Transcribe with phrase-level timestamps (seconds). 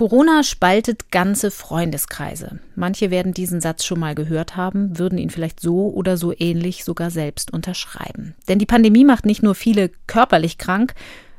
[0.00, 2.58] Corona spaltet ganze Freundeskreise.
[2.74, 6.84] Manche werden diesen Satz schon mal gehört haben, würden ihn vielleicht so oder so ähnlich
[6.84, 8.34] sogar selbst unterschreiben.
[8.48, 10.94] Denn die Pandemie macht nicht nur viele körperlich krank,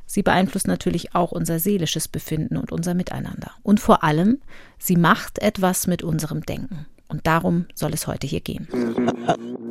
[0.06, 3.50] sie beeinflusst natürlich auch unser seelisches Befinden und unser Miteinander.
[3.64, 4.38] Und vor allem,
[4.78, 6.86] sie macht etwas mit unserem Denken.
[7.08, 8.68] Und darum soll es heute hier gehen.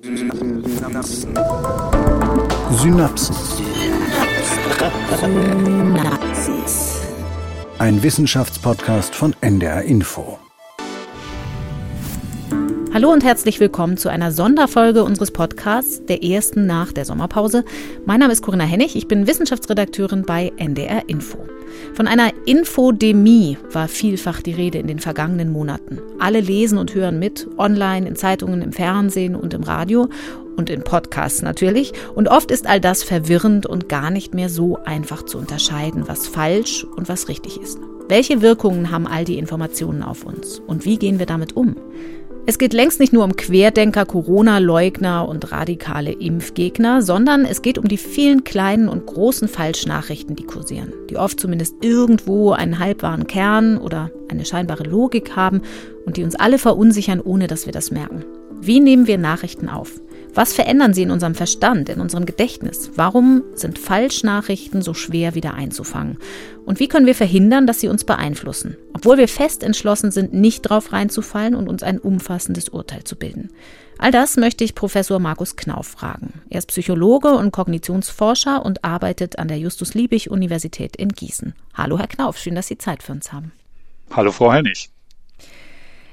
[0.03, 1.37] Synapsen.
[2.73, 3.37] Synapsen.
[5.47, 7.10] Synapsen.
[7.81, 10.39] Ein Wissenschaftspodcast von NDR Info.
[12.93, 17.65] Hallo und herzlich willkommen zu einer Sonderfolge unseres Podcasts, der ersten nach der Sommerpause.
[18.05, 21.39] Mein Name ist Corinna Hennig, ich bin Wissenschaftsredakteurin bei NDR Info.
[21.95, 26.01] Von einer Infodemie war vielfach die Rede in den vergangenen Monaten.
[26.19, 30.09] Alle lesen und hören mit, online, in Zeitungen, im Fernsehen und im Radio
[30.57, 31.93] und in Podcasts natürlich.
[32.17, 36.27] Und oft ist all das verwirrend und gar nicht mehr so einfach zu unterscheiden, was
[36.27, 37.79] falsch und was richtig ist.
[38.09, 40.59] Welche Wirkungen haben all die Informationen auf uns?
[40.67, 41.77] Und wie gehen wir damit um?
[42.47, 47.87] Es geht längst nicht nur um Querdenker, Corona-Leugner und radikale Impfgegner, sondern es geht um
[47.87, 53.77] die vielen kleinen und großen Falschnachrichten, die kursieren, die oft zumindest irgendwo einen halbwahren Kern
[53.79, 55.61] oder eine scheinbare Logik haben
[56.07, 58.25] und die uns alle verunsichern, ohne dass wir das merken.
[58.61, 60.01] Wie nehmen wir Nachrichten auf?
[60.35, 62.93] Was verändern sie in unserem Verstand, in unserem Gedächtnis?
[62.95, 66.19] Warum sind Falschnachrichten so schwer wieder einzufangen?
[66.65, 70.63] Und wie können wir verhindern, dass sie uns beeinflussen, obwohl wir fest entschlossen sind, nicht
[70.63, 73.51] drauf reinzufallen und uns ein umfassendes Urteil zu bilden?
[73.99, 76.41] All das möchte ich Professor Markus Knauf fragen.
[76.49, 81.55] Er ist Psychologe und Kognitionsforscher und arbeitet an der Justus-Liebig-Universität in Gießen.
[81.75, 83.53] Hallo, Herr Knauf, schön, dass Sie Zeit für uns haben.
[84.11, 84.91] Hallo, Frau Hennig.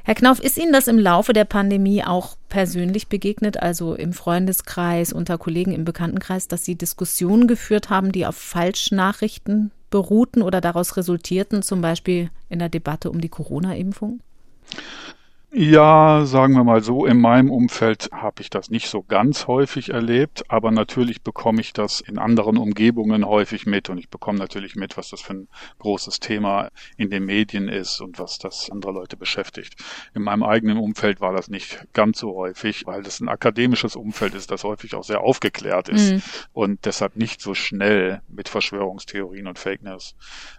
[0.08, 5.12] Herr Knauf, ist Ihnen das im Laufe der Pandemie auch persönlich begegnet, also im Freundeskreis,
[5.12, 10.96] unter Kollegen im Bekanntenkreis, dass Sie Diskussionen geführt haben, die auf Falschnachrichten beruhten oder daraus
[10.96, 14.22] resultierten, zum Beispiel in der Debatte um die Corona-Impfung?
[15.54, 19.90] Ja, sagen wir mal so, in meinem Umfeld habe ich das nicht so ganz häufig
[19.90, 24.76] erlebt, aber natürlich bekomme ich das in anderen Umgebungen häufig mit und ich bekomme natürlich
[24.76, 25.48] mit, was das für ein
[25.80, 29.82] großes Thema in den Medien ist und was das andere Leute beschäftigt.
[30.14, 34.36] In meinem eigenen Umfeld war das nicht ganz so häufig, weil das ein akademisches Umfeld
[34.36, 36.22] ist, das häufig auch sehr aufgeklärt ist mhm.
[36.52, 40.14] und deshalb nicht so schnell mit Verschwörungstheorien und Fake News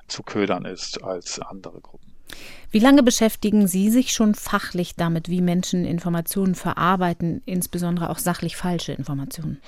[0.07, 2.08] zu ködern ist als andere Gruppen.
[2.71, 8.57] Wie lange beschäftigen Sie sich schon fachlich damit, wie Menschen Informationen verarbeiten, insbesondere auch sachlich
[8.57, 9.59] falsche Informationen?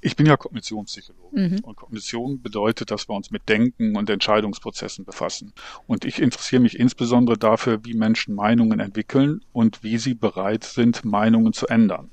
[0.00, 1.58] Ich bin ja Kognitionspsychologe mhm.
[1.64, 5.52] und Kognition bedeutet, dass wir uns mit Denken und Entscheidungsprozessen befassen.
[5.88, 11.04] Und ich interessiere mich insbesondere dafür, wie Menschen Meinungen entwickeln und wie sie bereit sind,
[11.04, 12.10] Meinungen zu ändern.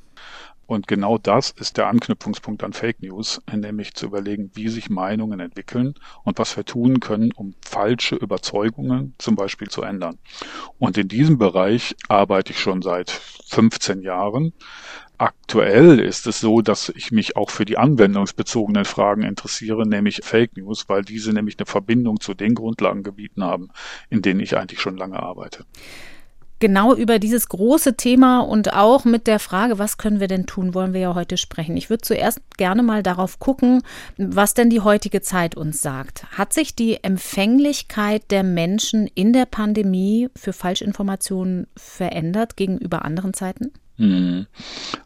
[0.66, 5.40] Und genau das ist der Anknüpfungspunkt an Fake News, nämlich zu überlegen, wie sich Meinungen
[5.40, 10.18] entwickeln und was wir tun können, um falsche Überzeugungen zum Beispiel zu ändern.
[10.80, 14.54] Und in diesem Bereich arbeite ich schon seit 15 Jahren.
[15.18, 20.58] Aktuell ist es so, dass ich mich auch für die anwendungsbezogenen Fragen interessiere, nämlich Fake
[20.58, 23.70] News, weil diese nämlich eine Verbindung zu den Grundlagengebieten haben,
[24.10, 25.66] in denen ich eigentlich schon lange arbeite
[26.64, 30.74] genau über dieses große Thema und auch mit der Frage, was können wir denn tun,
[30.74, 31.76] wollen wir ja heute sprechen.
[31.76, 33.82] Ich würde zuerst gerne mal darauf gucken,
[34.16, 36.26] was denn die heutige Zeit uns sagt.
[36.38, 43.74] Hat sich die Empfänglichkeit der Menschen in der Pandemie für Falschinformationen verändert gegenüber anderen Zeiten?
[43.98, 44.48] Hm.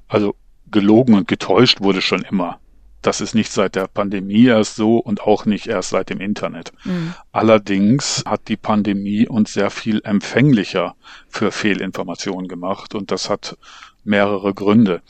[0.07, 0.35] Also
[0.69, 2.59] gelogen und getäuscht wurde schon immer.
[3.02, 6.72] Das ist nicht seit der Pandemie erst so und auch nicht erst seit dem Internet.
[6.84, 7.13] Mhm.
[7.31, 10.96] Allerdings hat die Pandemie uns sehr viel empfänglicher
[11.30, 13.58] für Fehlinformationen gemacht und das hat
[14.03, 15.02] mehrere Gründe.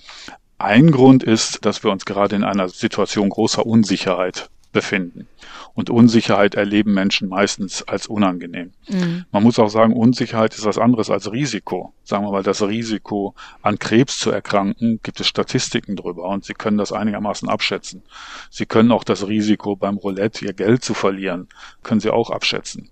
[0.58, 5.28] Ein Grund ist, dass wir uns gerade in einer Situation großer Unsicherheit befinden.
[5.74, 8.74] Und Unsicherheit erleben Menschen meistens als unangenehm.
[8.88, 9.26] Mhm.
[9.32, 11.94] Man muss auch sagen, Unsicherheit ist was anderes als Risiko.
[12.04, 16.54] Sagen wir mal, das Risiko, an Krebs zu erkranken, gibt es Statistiken drüber und Sie
[16.54, 18.04] können das einigermaßen abschätzen.
[18.50, 21.48] Sie können auch das Risiko beim Roulette, Ihr Geld zu verlieren,
[21.84, 22.90] können Sie auch abschätzen.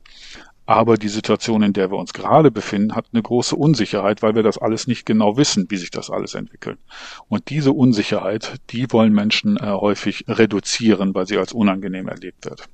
[0.65, 4.41] Aber die Situation, in der wir uns gerade befinden, hat eine große Unsicherheit, weil wir
[4.41, 6.79] das alles nicht genau wissen, wie sich das alles entwickelt.
[7.27, 12.67] Und diese Unsicherheit, die wollen Menschen äh, häufig reduzieren, weil sie als unangenehm erlebt wird.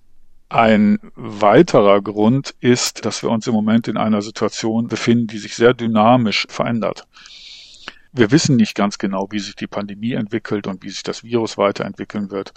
[0.47, 5.55] Ein weiterer Grund ist, dass wir uns im Moment in einer Situation befinden, die sich
[5.55, 7.07] sehr dynamisch verändert.
[8.13, 11.57] Wir wissen nicht ganz genau, wie sich die Pandemie entwickelt und wie sich das Virus
[11.57, 12.53] weiterentwickeln wird.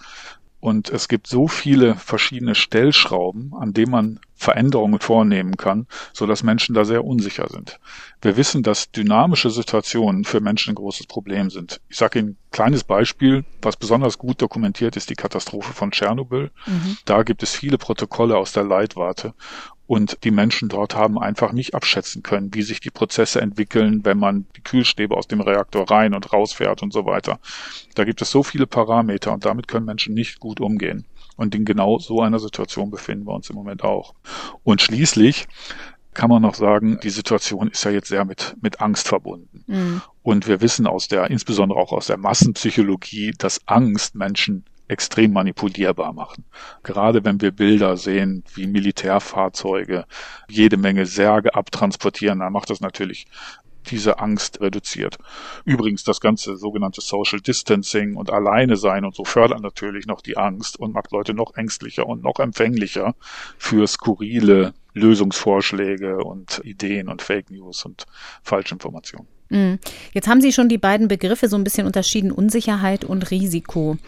[0.64, 6.42] Und es gibt so viele verschiedene Stellschrauben, an denen man Veränderungen vornehmen kann, so dass
[6.42, 7.78] Menschen da sehr unsicher sind.
[8.22, 11.82] Wir wissen, dass dynamische Situationen für Menschen ein großes Problem sind.
[11.90, 16.50] Ich sage Ihnen ein kleines Beispiel, was besonders gut dokumentiert ist, die Katastrophe von Tschernobyl.
[16.64, 16.96] Mhm.
[17.04, 19.34] Da gibt es viele Protokolle aus der Leitwarte.
[19.86, 24.18] Und die Menschen dort haben einfach nicht abschätzen können, wie sich die Prozesse entwickeln, wenn
[24.18, 27.38] man die Kühlstäbe aus dem Reaktor rein und rausfährt und so weiter.
[27.94, 31.04] Da gibt es so viele Parameter und damit können Menschen nicht gut umgehen.
[31.36, 34.14] Und in genau so einer Situation befinden wir uns im Moment auch.
[34.62, 35.46] Und schließlich
[36.14, 39.64] kann man noch sagen, die Situation ist ja jetzt sehr mit, mit Angst verbunden.
[39.66, 40.02] Mhm.
[40.22, 44.64] Und wir wissen aus der, insbesondere auch aus der Massenpsychologie, dass Angst Menschen
[44.94, 46.44] extrem manipulierbar machen.
[46.84, 50.04] Gerade wenn wir Bilder sehen, wie Militärfahrzeuge
[50.48, 53.26] jede Menge Särge abtransportieren, dann macht das natürlich
[53.90, 55.18] diese Angst reduziert.
[55.64, 60.36] Übrigens, das ganze sogenannte Social Distancing und Alleine sein und so fördert natürlich noch die
[60.36, 63.14] Angst und macht Leute noch ängstlicher und noch empfänglicher
[63.58, 68.06] für skurrile Lösungsvorschläge und Ideen und Fake News und
[68.42, 69.28] Falschinformationen.
[69.50, 69.78] Mhm.
[70.12, 73.98] Jetzt haben Sie schon die beiden Begriffe so ein bisschen unterschieden, Unsicherheit und Risiko.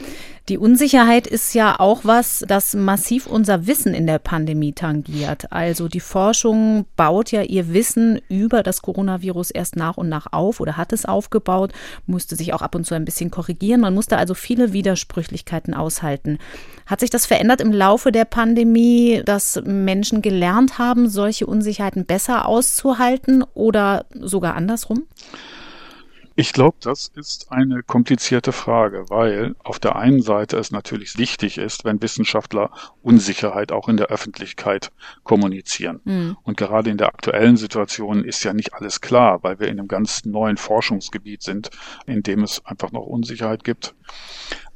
[0.49, 5.51] Die Unsicherheit ist ja auch was, das massiv unser Wissen in der Pandemie tangiert.
[5.51, 10.61] Also die Forschung baut ja ihr Wissen über das Coronavirus erst nach und nach auf
[10.61, 11.73] oder hat es aufgebaut,
[12.07, 13.81] musste sich auch ab und zu ein bisschen korrigieren.
[13.81, 16.39] Man musste also viele Widersprüchlichkeiten aushalten.
[16.87, 22.47] Hat sich das verändert im Laufe der Pandemie, dass Menschen gelernt haben, solche Unsicherheiten besser
[22.47, 25.07] auszuhalten oder sogar andersrum?
[26.39, 31.57] Ich glaube, das ist eine komplizierte Frage, weil auf der einen Seite es natürlich wichtig
[31.57, 32.71] ist, wenn Wissenschaftler
[33.03, 34.93] Unsicherheit auch in der Öffentlichkeit
[35.25, 36.03] kommunizieren.
[36.05, 36.37] Mhm.
[36.43, 39.89] Und gerade in der aktuellen Situation ist ja nicht alles klar, weil wir in einem
[39.89, 41.71] ganz neuen Forschungsgebiet sind,
[42.05, 43.95] in dem es einfach noch Unsicherheit gibt.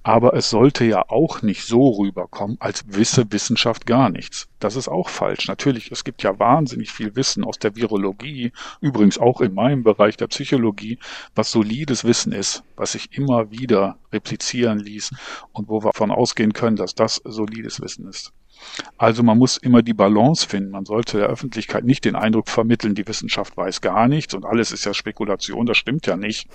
[0.02, 4.48] Aber es sollte ja auch nicht so rüberkommen, als wisse Wissenschaft gar nichts.
[4.58, 5.48] Das ist auch falsch.
[5.48, 10.16] Natürlich, es gibt ja wahnsinnig viel Wissen aus der Virologie, übrigens auch in meinem Bereich
[10.16, 10.98] der Psychologie,
[11.34, 15.10] was solides Wissen ist, was sich immer wieder replizieren ließ
[15.52, 18.32] und wo wir davon ausgehen können, dass das solides Wissen ist.
[18.98, 20.70] Also man muss immer die Balance finden.
[20.70, 24.72] Man sollte der Öffentlichkeit nicht den Eindruck vermitteln, die Wissenschaft weiß gar nichts und alles
[24.72, 26.48] ist ja Spekulation, das stimmt ja nicht.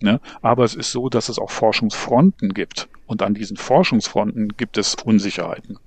[0.00, 0.20] Ne?
[0.42, 2.88] Aber es ist so, dass es auch Forschungsfronten gibt.
[3.06, 5.78] Und an diesen Forschungsfronten gibt es Unsicherheiten.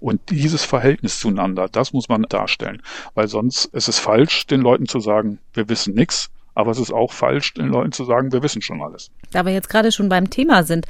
[0.00, 2.82] Und dieses Verhältnis zueinander, das muss man darstellen.
[3.14, 6.30] Weil sonst ist es falsch, den Leuten zu sagen, wir wissen nichts.
[6.54, 9.10] Aber es ist auch falsch, den Leuten zu sagen, wir wissen schon alles.
[9.30, 10.86] Da wir jetzt gerade schon beim Thema sind,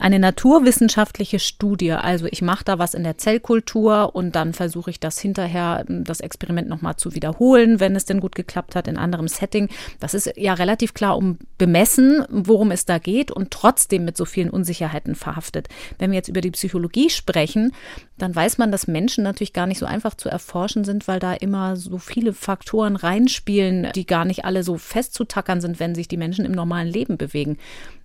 [0.00, 1.92] eine naturwissenschaftliche Studie.
[1.92, 6.20] Also ich mache da was in der Zellkultur und dann versuche ich das hinterher, das
[6.20, 9.68] Experiment nochmal zu wiederholen, wenn es denn gut geklappt hat in anderem Setting.
[10.00, 14.24] Das ist ja relativ klar um bemessen, worum es da geht und trotzdem mit so
[14.24, 15.68] vielen Unsicherheiten verhaftet.
[15.98, 17.72] Wenn wir jetzt über die Psychologie sprechen,
[18.16, 21.34] dann weiß man, dass Menschen natürlich gar nicht so einfach zu erforschen sind, weil da
[21.34, 26.16] immer so viele Faktoren reinspielen, die gar nicht alle so festzutackern sind, wenn sich die
[26.16, 27.58] Menschen im normalen Leben bewegen.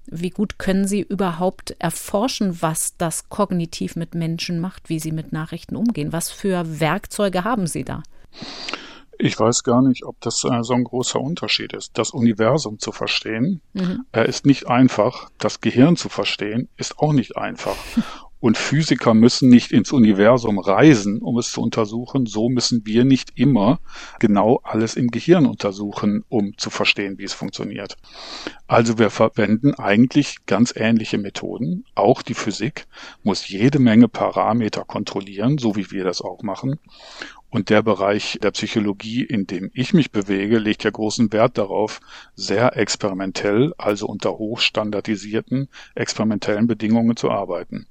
[0.08, 5.32] Wie gut können Sie überhaupt erforschen, was das kognitiv mit Menschen macht, wie sie mit
[5.32, 6.14] Nachrichten umgehen?
[6.14, 8.04] Was für Werkzeuge haben Sie da?
[9.18, 11.98] Ich weiß gar nicht, ob das äh, so ein großer Unterschied ist.
[11.98, 14.06] Das Universum zu verstehen, mhm.
[14.12, 15.30] äh, ist nicht einfach.
[15.38, 17.76] Das Gehirn zu verstehen, ist auch nicht einfach.
[18.46, 22.28] Und Physiker müssen nicht ins Universum reisen, um es zu untersuchen.
[22.28, 23.80] So müssen wir nicht immer
[24.20, 27.98] genau alles im Gehirn untersuchen, um zu verstehen, wie es funktioniert.
[28.68, 31.86] Also wir verwenden eigentlich ganz ähnliche Methoden.
[31.96, 32.86] Auch die Physik
[33.24, 36.78] muss jede Menge Parameter kontrollieren, so wie wir das auch machen.
[37.50, 42.00] Und der Bereich der Psychologie, in dem ich mich bewege, legt ja großen Wert darauf,
[42.36, 47.88] sehr experimentell, also unter hochstandardisierten experimentellen Bedingungen zu arbeiten.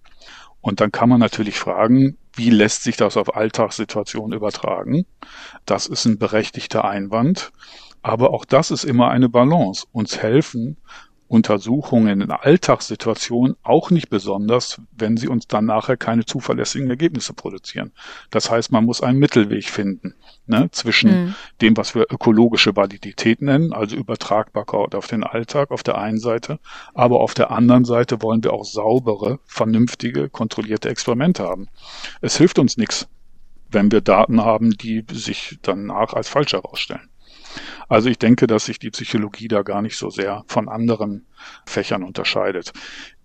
[0.65, 5.05] Und dann kann man natürlich fragen, wie lässt sich das auf Alltagssituationen übertragen?
[5.67, 7.53] Das ist ein berechtigter Einwand.
[8.01, 9.87] Aber auch das ist immer eine Balance.
[9.93, 10.79] Uns helfen
[11.27, 17.93] Untersuchungen in Alltagssituationen auch nicht besonders, wenn sie uns dann nachher keine zuverlässigen Ergebnisse produzieren.
[18.31, 20.15] Das heißt, man muss einen Mittelweg finden
[20.47, 21.35] ne, zwischen mhm.
[21.61, 26.59] dem, was wir ökologische Validität nennen, also Übertragbarkeit auf den Alltag auf der einen Seite,
[26.93, 31.69] aber auf der anderen Seite wollen wir auch saubere, vernünftige, kontrollierte Experimente haben.
[32.21, 33.09] Es hilft uns nichts,
[33.71, 37.09] wenn wir Daten haben, die sich danach als falsch herausstellen.
[37.89, 41.27] Also ich denke, dass sich die Psychologie da gar nicht so sehr von anderen
[41.67, 42.73] Fächern unterscheidet.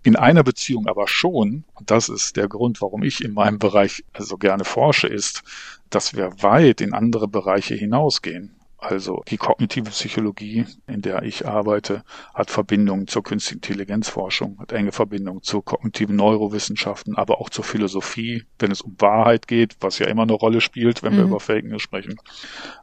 [0.03, 4.05] In einer Beziehung aber schon, und das ist der Grund, warum ich in meinem Bereich
[4.17, 5.43] so gerne forsche, ist,
[5.89, 8.58] dass wir weit in andere Bereiche hinausgehen.
[8.81, 14.93] Also die kognitive Psychologie, in der ich arbeite, hat Verbindungen zur künstlichen Intelligenzforschung, hat enge
[14.93, 20.07] Verbindungen zu kognitiven Neurowissenschaften, aber auch zur Philosophie, wenn es um Wahrheit geht, was ja
[20.07, 21.17] immer eine Rolle spielt, wenn mhm.
[21.17, 22.15] wir über Fake News sprechen.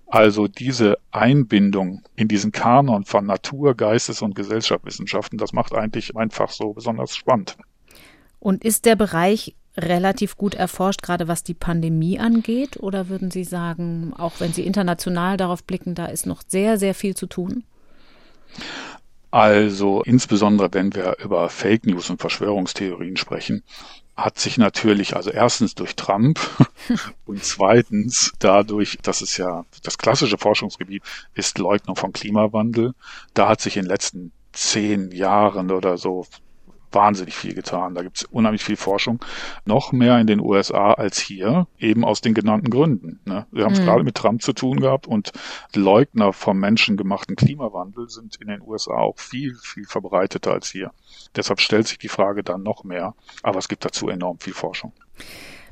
[0.07, 6.31] Also diese Einbindung in diesen Kanon von Natur, Geistes- und Gesellschaftswissenschaften, das macht eigentlich mein
[6.31, 7.57] Fach so besonders spannend.
[8.39, 12.79] Und ist der Bereich relativ gut erforscht, gerade was die Pandemie angeht?
[12.79, 16.95] Oder würden Sie sagen, auch wenn Sie international darauf blicken, da ist noch sehr, sehr
[16.95, 17.65] viel zu tun?
[19.31, 23.63] Also insbesondere wenn wir über Fake News und Verschwörungstheorien sprechen,
[24.17, 26.41] hat sich natürlich, also erstens durch Trump
[27.27, 31.03] und zweitens dadurch, dass es ja das klassische Forschungsgebiet
[31.35, 32.95] ist Leugnung von Klimawandel,
[33.35, 36.27] da hat sich in den letzten zehn Jahren oder so
[36.93, 37.95] wahnsinnig viel getan.
[37.95, 39.21] Da gibt es unheimlich viel Forschung,
[39.65, 43.21] noch mehr in den USA als hier, eben aus den genannten Gründen.
[43.25, 43.47] Ne?
[43.51, 43.85] Wir haben es mhm.
[43.85, 45.33] gerade mit Trump zu tun gehabt und
[45.75, 50.91] Leugner vom menschengemachten Klimawandel sind in den USA auch viel, viel verbreiteter als hier.
[51.35, 54.93] Deshalb stellt sich die Frage dann noch mehr, aber es gibt dazu enorm viel Forschung.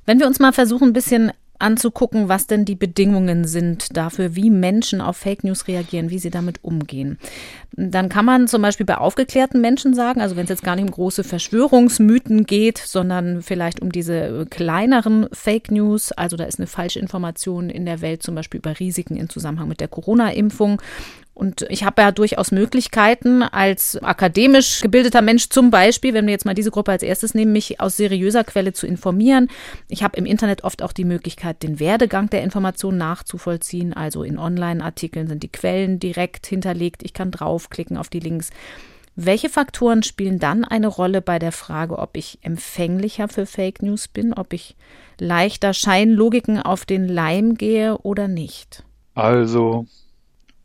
[0.06, 1.32] Wenn wir uns mal versuchen, ein bisschen
[1.64, 6.30] anzugucken, was denn die Bedingungen sind dafür, wie Menschen auf Fake News reagieren, wie sie
[6.30, 7.18] damit umgehen.
[7.72, 10.84] Dann kann man zum Beispiel bei aufgeklärten Menschen sagen, also wenn es jetzt gar nicht
[10.84, 16.68] um große Verschwörungsmythen geht, sondern vielleicht um diese kleineren Fake News, also da ist eine
[16.68, 20.80] falsche Information in der Welt zum Beispiel über Risiken im Zusammenhang mit der Corona-Impfung
[21.34, 26.46] und ich habe ja durchaus Möglichkeiten, als akademisch gebildeter Mensch zum Beispiel, wenn wir jetzt
[26.46, 29.48] mal diese Gruppe als erstes nehmen, mich aus seriöser Quelle zu informieren.
[29.88, 33.92] Ich habe im Internet oft auch die Möglichkeit, den Werdegang der Information nachzuvollziehen.
[33.92, 37.02] Also in Online-Artikeln sind die Quellen direkt hinterlegt.
[37.02, 38.50] Ich kann draufklicken auf die Links.
[39.16, 44.06] Welche Faktoren spielen dann eine Rolle bei der Frage, ob ich empfänglicher für Fake News
[44.06, 44.76] bin, ob ich
[45.18, 48.84] leichter Scheinlogiken auf den Leim gehe oder nicht?
[49.14, 49.86] Also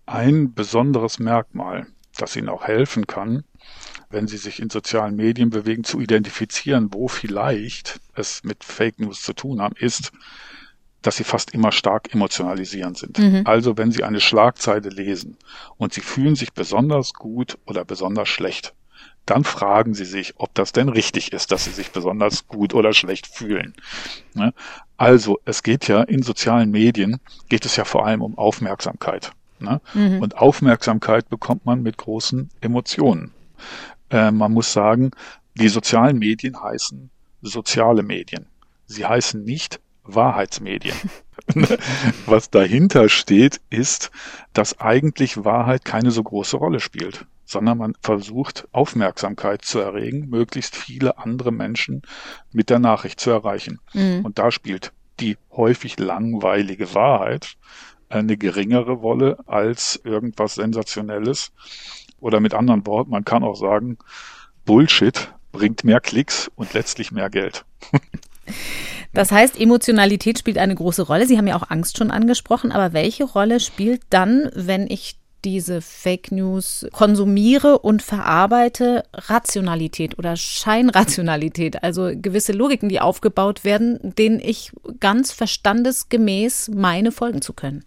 [0.09, 1.87] ein besonderes Merkmal,
[2.17, 3.43] das Ihnen auch helfen kann,
[4.09, 9.21] wenn Sie sich in sozialen Medien bewegen, zu identifizieren, wo vielleicht es mit Fake News
[9.21, 10.11] zu tun haben, ist,
[11.01, 13.19] dass sie fast immer stark emotionalisierend sind.
[13.19, 13.43] Mhm.
[13.45, 15.37] Also wenn Sie eine Schlagzeile lesen
[15.77, 18.73] und Sie fühlen sich besonders gut oder besonders schlecht,
[19.25, 22.93] dann fragen Sie sich, ob das denn richtig ist, dass Sie sich besonders gut oder
[22.93, 23.75] schlecht fühlen.
[24.33, 24.53] Ne?
[24.97, 29.31] Also es geht ja in sozialen Medien, geht es ja vor allem um Aufmerksamkeit.
[29.59, 29.81] Ne?
[29.93, 30.21] Mhm.
[30.21, 33.33] Und Aufmerksamkeit bekommt man mit großen Emotionen.
[34.09, 35.11] Äh, man muss sagen,
[35.55, 37.09] die sozialen Medien heißen
[37.41, 38.47] soziale Medien.
[38.85, 40.95] Sie heißen nicht Wahrheitsmedien.
[42.25, 44.11] Was dahinter steht, ist,
[44.53, 50.75] dass eigentlich Wahrheit keine so große Rolle spielt, sondern man versucht Aufmerksamkeit zu erregen, möglichst
[50.75, 52.01] viele andere Menschen
[52.51, 53.79] mit der Nachricht zu erreichen.
[53.93, 54.25] Mhm.
[54.25, 57.55] Und da spielt die häufig langweilige Wahrheit
[58.09, 61.51] eine geringere Rolle als irgendwas Sensationelles.
[62.19, 63.97] Oder mit anderen Worten, man kann auch sagen,
[64.65, 67.65] Bullshit bringt mehr Klicks und letztlich mehr Geld.
[69.13, 71.25] Das heißt, Emotionalität spielt eine große Rolle.
[71.25, 75.81] Sie haben ja auch Angst schon angesprochen, aber welche Rolle spielt dann, wenn ich diese
[75.81, 84.39] Fake News konsumiere und verarbeite, Rationalität oder Scheinrationalität, also gewisse Logiken, die aufgebaut werden, denen
[84.39, 87.85] ich ganz verstandesgemäß meine folgen zu können?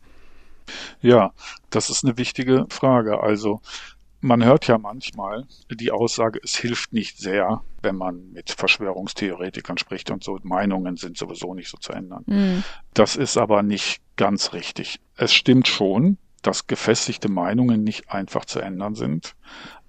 [1.01, 1.33] Ja,
[1.71, 3.21] das ist eine wichtige Frage.
[3.21, 3.61] Also
[4.23, 10.11] man hört ja manchmal die Aussage, es hilft nicht sehr, wenn man mit Verschwörungstheoretikern spricht
[10.11, 10.39] und so.
[10.45, 12.23] Meinungen sind sowieso nicht so zu ändern.
[12.27, 12.65] Mhm.
[12.95, 15.01] Das ist aber nicht ganz richtig.
[15.17, 19.35] Es stimmt schon, dass gefestigte Meinungen nicht einfach zu ändern sind.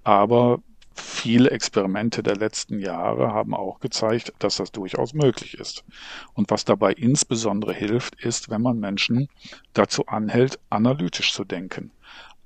[0.02, 0.60] Aber
[0.94, 5.84] Viele Experimente der letzten Jahre haben auch gezeigt, dass das durchaus möglich ist.
[6.34, 9.28] Und was dabei insbesondere hilft, ist, wenn man Menschen
[9.72, 11.90] dazu anhält, analytisch zu denken.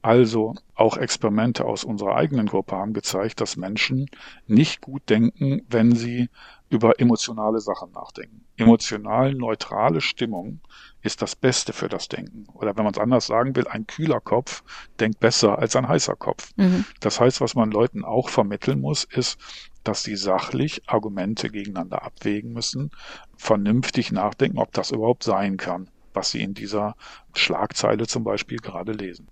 [0.01, 4.09] Also auch Experimente aus unserer eigenen Gruppe haben gezeigt, dass Menschen
[4.47, 6.29] nicht gut denken, wenn sie
[6.71, 8.45] über emotionale Sachen nachdenken.
[8.57, 10.61] Emotional neutrale Stimmung
[11.01, 12.47] ist das Beste für das Denken.
[12.53, 14.63] Oder wenn man es anders sagen will, ein kühler Kopf
[15.01, 16.51] denkt besser als ein heißer Kopf.
[16.57, 16.85] Mhm.
[17.01, 19.39] Das heißt, was man Leuten auch vermitteln muss, ist,
[19.85, 22.91] dass sie sachlich Argumente gegeneinander abwägen müssen,
[23.37, 26.95] vernünftig nachdenken, ob das überhaupt sein kann, was sie in dieser
[27.35, 29.29] Schlagzeile zum Beispiel gerade lesen.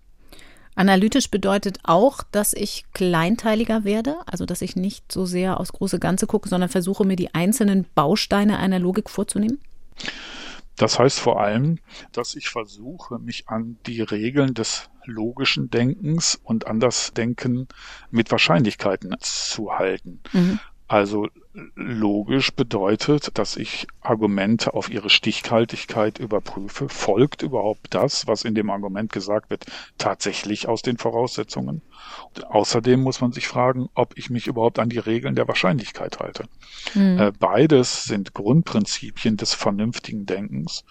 [0.76, 5.99] Analytisch bedeutet auch, dass ich kleinteiliger werde, also dass ich nicht so sehr aufs große
[5.99, 9.59] Ganze gucke, sondern versuche mir die einzelnen Bausteine einer Logik vorzunehmen?
[10.76, 11.78] Das heißt vor allem,
[12.12, 17.68] dass ich versuche, mich an die Regeln des logischen Denkens und an das Denken
[18.11, 20.21] mit Wahrscheinlichkeiten zu halten.
[20.35, 20.59] Mhm.
[20.88, 21.28] Also
[21.75, 26.88] logisch bedeutet, dass ich Argumente auf ihre Stichhaltigkeit überprüfe.
[26.88, 29.66] Folgt überhaupt das, was in dem Argument gesagt wird,
[29.98, 31.82] tatsächlich aus den Voraussetzungen?
[32.34, 36.18] Und außerdem muss man sich fragen, ob ich mich überhaupt an die Regeln der Wahrscheinlichkeit
[36.20, 36.44] halte.
[36.94, 37.32] Mhm.
[37.38, 40.84] beides sind Grundprinzipien des vernünftigen Denkens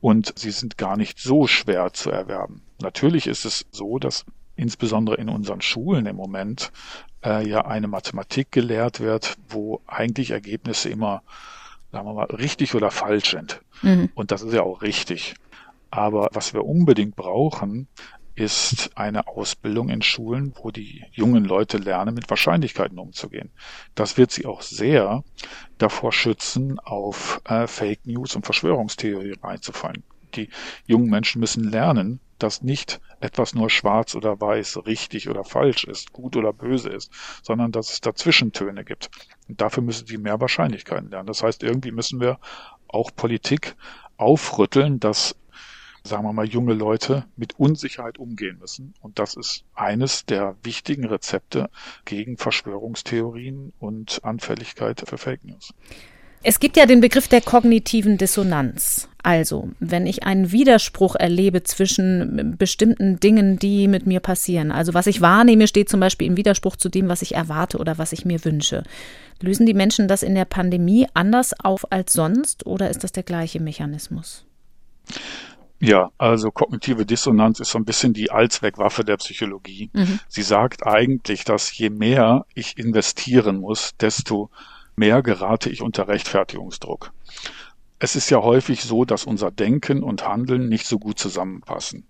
[0.00, 2.62] und sie sind gar nicht so schwer zu erwerben.
[2.80, 4.24] Natürlich ist es so, dass
[4.56, 6.72] insbesondere in unseren Schulen im Moment
[7.26, 11.22] äh, ja eine Mathematik gelehrt wird, wo eigentlich Ergebnisse immer
[11.92, 13.60] sagen wir mal, richtig oder falsch sind.
[13.82, 14.10] Mhm.
[14.14, 15.34] Und das ist ja auch richtig.
[15.90, 17.88] Aber was wir unbedingt brauchen,
[18.34, 23.50] ist eine Ausbildung in Schulen, wo die jungen Leute lernen, mit Wahrscheinlichkeiten umzugehen.
[23.94, 25.24] Das wird sie auch sehr
[25.78, 30.02] davor schützen, auf äh, Fake News und Verschwörungstheorien reinzufallen.
[30.36, 30.48] Die
[30.86, 36.12] jungen Menschen müssen lernen, dass nicht etwas nur schwarz oder weiß, richtig oder falsch ist,
[36.12, 37.10] gut oder böse ist,
[37.42, 39.10] sondern dass es Dazwischentöne gibt.
[39.48, 41.26] Und dafür müssen sie mehr Wahrscheinlichkeiten lernen.
[41.26, 42.38] Das heißt, irgendwie müssen wir
[42.88, 43.74] auch Politik
[44.18, 45.36] aufrütteln, dass
[46.06, 48.94] sagen wir mal, junge Leute mit Unsicherheit umgehen müssen.
[49.00, 51.68] Und das ist eines der wichtigen Rezepte
[52.04, 55.74] gegen Verschwörungstheorien und Anfälligkeit für Fake News.
[56.42, 59.08] Es gibt ja den Begriff der kognitiven Dissonanz.
[59.22, 65.08] Also, wenn ich einen Widerspruch erlebe zwischen bestimmten Dingen, die mit mir passieren, also was
[65.08, 68.24] ich wahrnehme, steht zum Beispiel im Widerspruch zu dem, was ich erwarte oder was ich
[68.24, 68.84] mir wünsche.
[69.40, 73.24] Lösen die Menschen das in der Pandemie anders auf als sonst oder ist das der
[73.24, 74.44] gleiche Mechanismus?
[75.80, 79.90] Ja, also kognitive Dissonanz ist so ein bisschen die Allzweckwaffe der Psychologie.
[79.92, 80.20] Mhm.
[80.28, 84.50] Sie sagt eigentlich, dass je mehr ich investieren muss, desto
[84.96, 87.12] mehr gerate ich unter Rechtfertigungsdruck.
[87.98, 92.06] Es ist ja häufig so, dass unser Denken und Handeln nicht so gut zusammenpassen.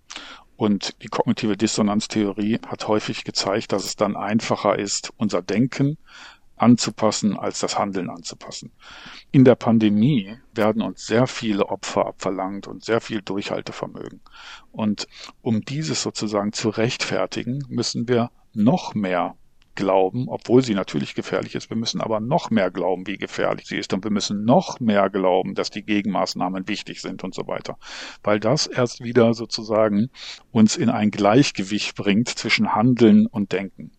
[0.57, 5.99] Und die kognitive Dissonanztheorie hat häufig gezeigt, dass es dann einfacher ist, unser Denken
[6.57, 8.73] anzupassen, als das Handeln anzupassen.
[9.31, 14.23] In der Pandemie werden uns sehr viele Opfer abverlangt und sehr viel Durchhaltevermögen.
[14.73, 15.07] Und
[15.43, 19.37] um dieses sozusagen zu rechtfertigen, müssen wir noch mehr
[19.77, 21.71] glauben, obwohl sie natürlich gefährlich ist.
[21.71, 23.93] Wir müssen aber noch mehr glauben, wie gefährlich sie ist.
[23.93, 27.79] Und wir müssen noch mehr glauben, dass die Gegenmaßnahmen wichtig sind und so weiter.
[28.23, 30.11] Weil das erst wieder sozusagen
[30.51, 33.93] uns in ein Gleichgewicht bringt zwischen Handeln und Denken.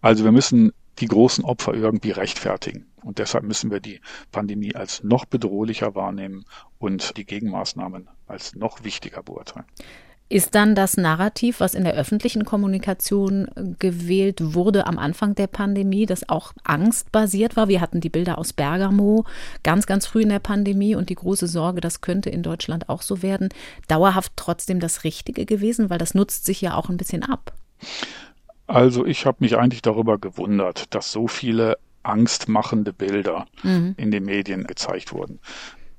[0.00, 2.86] Also wir müssen die großen Opfer irgendwie rechtfertigen.
[3.02, 6.44] Und deshalb müssen wir die Pandemie als noch bedrohlicher wahrnehmen
[6.78, 9.66] und die Gegenmaßnahmen als noch wichtiger beurteilen.
[10.32, 13.48] Ist dann das Narrativ, was in der öffentlichen Kommunikation
[13.78, 17.68] gewählt wurde am Anfang der Pandemie, das auch angstbasiert war?
[17.68, 19.26] Wir hatten die Bilder aus Bergamo
[19.62, 23.02] ganz, ganz früh in der Pandemie und die große Sorge, das könnte in Deutschland auch
[23.02, 23.50] so werden,
[23.88, 27.52] dauerhaft trotzdem das Richtige gewesen, weil das nutzt sich ja auch ein bisschen ab.
[28.66, 33.96] Also ich habe mich eigentlich darüber gewundert, dass so viele angstmachende Bilder mhm.
[33.98, 35.40] in den Medien gezeigt wurden.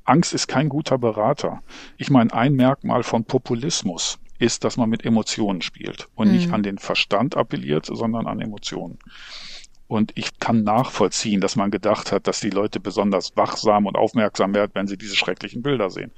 [0.06, 1.62] Angst ist kein guter Berater.
[1.98, 6.34] Ich meine, ein Merkmal von Populismus ist, dass man mit Emotionen spielt und mhm.
[6.34, 8.99] nicht an den Verstand appelliert, sondern an Emotionen.
[9.88, 14.53] Und ich kann nachvollziehen, dass man gedacht hat, dass die Leute besonders wachsam und aufmerksam
[14.53, 16.12] werden, wenn sie diese schrecklichen Bilder sehen.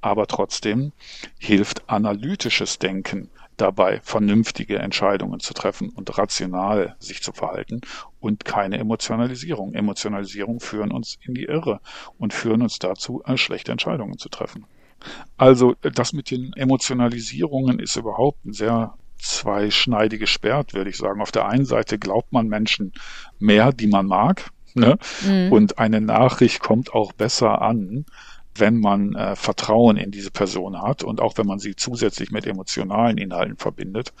[0.00, 0.92] Aber trotzdem
[1.38, 3.28] hilft analytisches Denken
[3.58, 7.82] dabei, vernünftige Entscheidungen zu treffen und rational sich zu verhalten
[8.20, 9.74] und keine Emotionalisierung.
[9.74, 11.80] Emotionalisierung führen uns in die Irre
[12.18, 14.64] und führen uns dazu, äh, schlechte Entscheidungen zu treffen.
[15.36, 21.20] Also das mit den Emotionalisierungen ist überhaupt ein sehr zweischneidiges Schwert, würde ich sagen.
[21.20, 22.92] Auf der einen Seite glaubt man Menschen
[23.38, 24.98] mehr, die man mag, ne?
[25.26, 25.52] Mhm.
[25.52, 28.04] und eine Nachricht kommt auch besser an,
[28.54, 32.46] wenn man äh, Vertrauen in diese Person hat und auch wenn man sie zusätzlich mit
[32.46, 34.12] emotionalen Inhalten verbindet.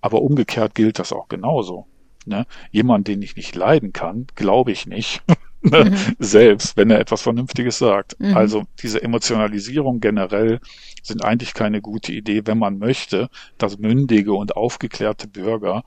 [0.00, 1.86] Aber umgekehrt gilt das auch genauso.
[2.26, 2.46] Ne?
[2.70, 5.22] Jemand, den ich nicht leiden kann, glaube ich nicht.
[5.64, 5.84] Ne?
[5.86, 6.16] mhm.
[6.18, 8.20] Selbst, wenn er etwas Vernünftiges sagt.
[8.20, 8.36] Mhm.
[8.36, 10.60] Also diese Emotionalisierung generell
[11.02, 15.84] sind eigentlich keine gute Idee, wenn man möchte, dass mündige und aufgeklärte Bürger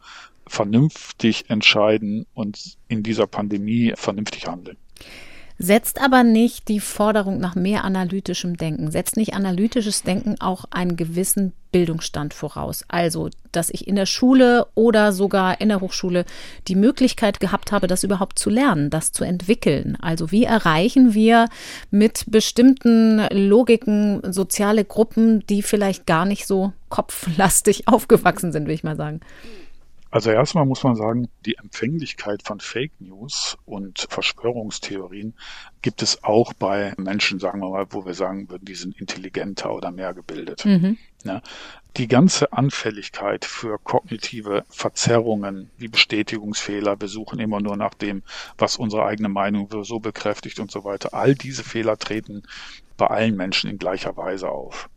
[0.48, 4.78] vernünftig entscheiden und in dieser Pandemie vernünftig handeln
[5.60, 10.96] setzt aber nicht die Forderung nach mehr analytischem Denken, setzt nicht analytisches Denken auch einen
[10.96, 12.86] gewissen Bildungsstand voraus.
[12.88, 16.26] Also, dass ich in der Schule oder sogar in der Hochschule
[16.67, 19.98] die Möglichkeit gehabt habe, das überhaupt zu lernen, das zu entwickeln.
[20.02, 21.50] Also, wie erreichen wir
[21.91, 28.84] mit bestimmten Logiken soziale Gruppen, die vielleicht gar nicht so kopflastig aufgewachsen sind, will ich
[28.84, 29.20] mal sagen.
[30.10, 35.34] Also erstmal muss man sagen, die Empfänglichkeit von Fake News und Verschwörungstheorien
[35.82, 39.74] gibt es auch bei Menschen, sagen wir mal, wo wir sagen würden, die sind intelligenter
[39.74, 40.65] oder mehr gebildet.
[40.65, 40.98] Mhm.
[41.24, 41.41] Ja,
[41.98, 48.24] die ganze Anfälligkeit für kognitive Verzerrungen wie Bestätigungsfehler, wir suchen immer nur nach dem,
[48.58, 51.13] was unsere eigene Meinung so bekräftigt und so weiter.
[51.13, 52.43] All diese Fehler treten
[52.98, 54.89] bei allen Menschen in gleicher Weise auf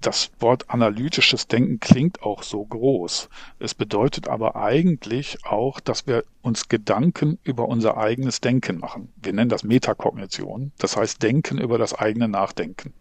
[0.00, 3.28] das Wort analytisches Denken klingt auch so groß.
[3.58, 9.12] Es bedeutet aber eigentlich auch, dass wir uns Gedanken über unser eigenes Denken machen.
[9.16, 12.94] Wir nennen das Metakognition, das heißt Denken über das eigene Nachdenken.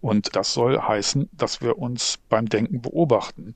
[0.00, 3.54] Und das soll heißen, dass wir uns beim Denken beobachten,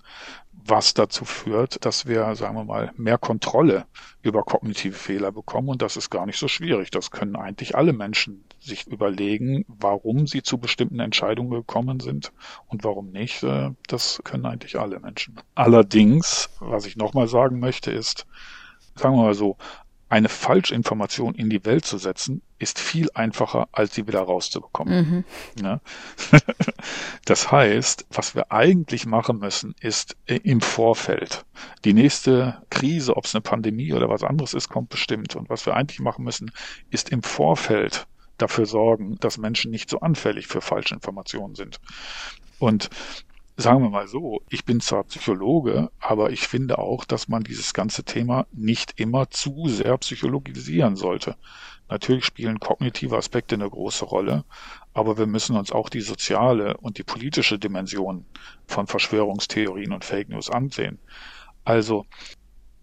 [0.64, 3.86] was dazu führt, dass wir, sagen wir mal, mehr Kontrolle
[4.22, 5.68] über kognitive Fehler bekommen.
[5.68, 6.90] Und das ist gar nicht so schwierig.
[6.90, 12.32] Das können eigentlich alle Menschen sich überlegen, warum sie zu bestimmten Entscheidungen gekommen sind
[12.68, 13.42] und warum nicht.
[13.42, 15.36] Äh, das können eigentlich alle Menschen.
[15.54, 18.26] Allerdings, was ich nochmal sagen möchte, ist,
[18.94, 19.56] sagen wir mal so,
[20.12, 25.24] eine Falschinformation in die Welt zu setzen, ist viel einfacher, als sie wieder rauszubekommen.
[25.56, 25.64] Mhm.
[25.64, 25.80] Ja?
[27.24, 31.46] Das heißt, was wir eigentlich machen müssen, ist äh, im Vorfeld.
[31.84, 35.34] Die nächste Krise, ob es eine Pandemie oder was anderes ist, kommt bestimmt.
[35.36, 36.50] Und was wir eigentlich machen müssen,
[36.90, 38.06] ist im Vorfeld
[38.42, 41.80] dafür sorgen, dass Menschen nicht so anfällig für Falschinformationen sind.
[42.58, 42.90] Und
[43.56, 47.74] sagen wir mal so, ich bin zwar Psychologe, aber ich finde auch, dass man dieses
[47.74, 51.36] ganze Thema nicht immer zu sehr psychologisieren sollte.
[51.88, 54.44] Natürlich spielen kognitive Aspekte eine große Rolle,
[54.94, 58.24] aber wir müssen uns auch die soziale und die politische Dimension
[58.66, 60.98] von Verschwörungstheorien und Fake News ansehen.
[61.64, 62.06] Also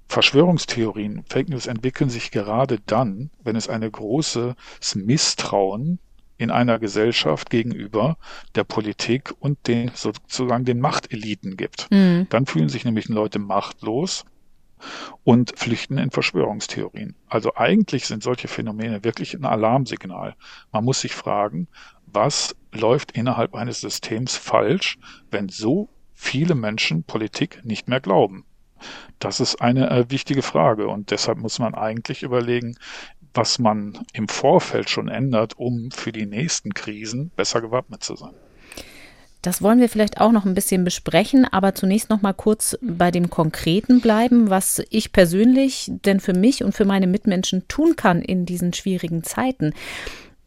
[0.09, 4.55] Verschwörungstheorien, Fake News entwickeln sich gerade dann, wenn es eine großes
[4.95, 5.99] Misstrauen
[6.37, 8.17] in einer Gesellschaft gegenüber
[8.55, 11.91] der Politik und den sozusagen den Machteliten gibt.
[11.91, 12.25] Mhm.
[12.29, 14.25] Dann fühlen sich nämlich Leute machtlos
[15.23, 17.15] und flüchten in Verschwörungstheorien.
[17.27, 20.35] Also eigentlich sind solche Phänomene wirklich ein Alarmsignal.
[20.71, 21.67] Man muss sich fragen,
[22.07, 24.97] was läuft innerhalb eines Systems falsch,
[25.29, 28.45] wenn so viele Menschen Politik nicht mehr glauben?
[29.19, 32.75] Das ist eine äh, wichtige Frage und deshalb muss man eigentlich überlegen,
[33.33, 38.33] was man im Vorfeld schon ändert, um für die nächsten Krisen besser gewappnet zu sein.
[39.41, 43.09] Das wollen wir vielleicht auch noch ein bisschen besprechen, aber zunächst noch mal kurz bei
[43.09, 48.21] dem Konkreten bleiben, was ich persönlich denn für mich und für meine Mitmenschen tun kann
[48.21, 49.73] in diesen schwierigen Zeiten.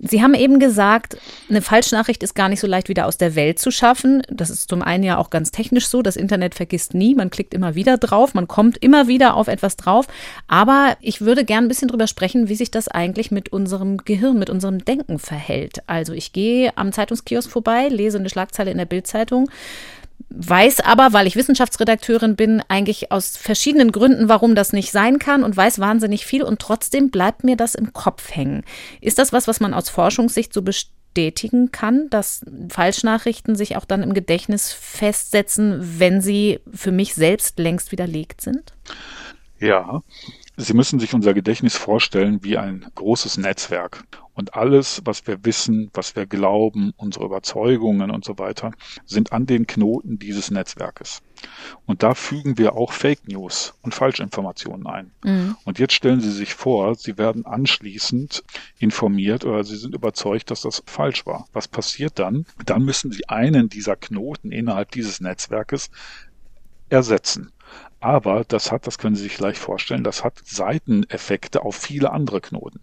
[0.05, 1.17] Sie haben eben gesagt,
[1.49, 4.23] eine Falschnachricht ist gar nicht so leicht wieder aus der Welt zu schaffen.
[4.29, 6.03] Das ist zum einen ja auch ganz technisch so.
[6.03, 7.15] Das Internet vergisst nie.
[7.15, 8.35] Man klickt immer wieder drauf.
[8.35, 10.09] Man kommt immer wieder auf etwas drauf.
[10.49, 14.41] Aber ich würde gern ein bisschen drüber sprechen, wie sich das eigentlich mit unserem Gehirn,
[14.41, 15.85] mit unserem Denken verhält.
[15.87, 19.49] Also ich gehe am Zeitungskiosk vorbei, lese eine Schlagzeile in der Bildzeitung
[20.30, 25.42] weiß aber, weil ich Wissenschaftsredakteurin bin, eigentlich aus verschiedenen Gründen, warum das nicht sein kann
[25.42, 28.64] und weiß wahnsinnig viel und trotzdem bleibt mir das im Kopf hängen.
[29.00, 34.02] Ist das was, was man aus Forschungssicht so bestätigen kann, dass Falschnachrichten sich auch dann
[34.02, 38.72] im Gedächtnis festsetzen, wenn sie für mich selbst längst widerlegt sind?
[39.58, 40.02] Ja,
[40.57, 44.05] Sie müssen sich unser Gedächtnis vorstellen wie ein großes Netzwerk.
[44.35, 48.73] Und alles, was wir wissen, was wir glauben, unsere Überzeugungen und so weiter,
[49.05, 51.23] sind an den Knoten dieses Netzwerkes.
[51.87, 55.11] Und da fügen wir auch Fake News und Falschinformationen ein.
[55.25, 55.57] Mhm.
[55.65, 58.45] Und jetzt stellen Sie sich vor, Sie werden anschließend
[58.79, 61.47] informiert oder Sie sind überzeugt, dass das falsch war.
[61.53, 62.47] Was passiert dann?
[62.65, 65.91] Dann müssen Sie einen dieser Knoten innerhalb dieses Netzwerkes
[66.88, 67.53] ersetzen.
[68.00, 72.40] Aber das hat, das können Sie sich leicht vorstellen, das hat Seiteneffekte auf viele andere
[72.40, 72.80] Knoten.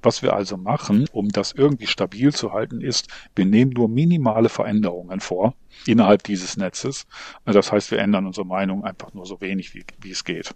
[0.00, 4.48] Was wir also machen, um das irgendwie stabil zu halten, ist, wir nehmen nur minimale
[4.48, 5.54] Veränderungen vor
[5.86, 7.06] innerhalb dieses Netzes.
[7.44, 10.54] Das heißt, wir ändern unsere Meinung einfach nur so wenig, wie, wie es geht.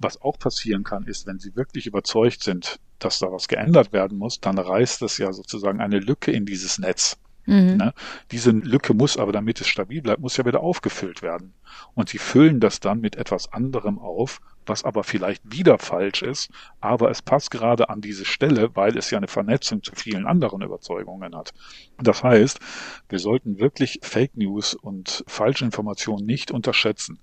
[0.00, 4.18] Was auch passieren kann, ist, wenn Sie wirklich überzeugt sind, dass da was geändert werden
[4.18, 7.16] muss, dann reißt es ja sozusagen eine Lücke in dieses Netz.
[7.48, 7.78] Mhm.
[7.78, 7.94] Ne?
[8.30, 11.54] Diese Lücke muss aber, damit es stabil bleibt, muss ja wieder aufgefüllt werden.
[11.94, 16.50] Und sie füllen das dann mit etwas anderem auf, was aber vielleicht wieder falsch ist,
[16.80, 20.62] aber es passt gerade an diese Stelle, weil es ja eine Vernetzung zu vielen anderen
[20.62, 21.54] Überzeugungen hat.
[21.98, 22.60] Das heißt,
[23.08, 27.18] wir sollten wirklich Fake News und Falschinformationen nicht unterschätzen.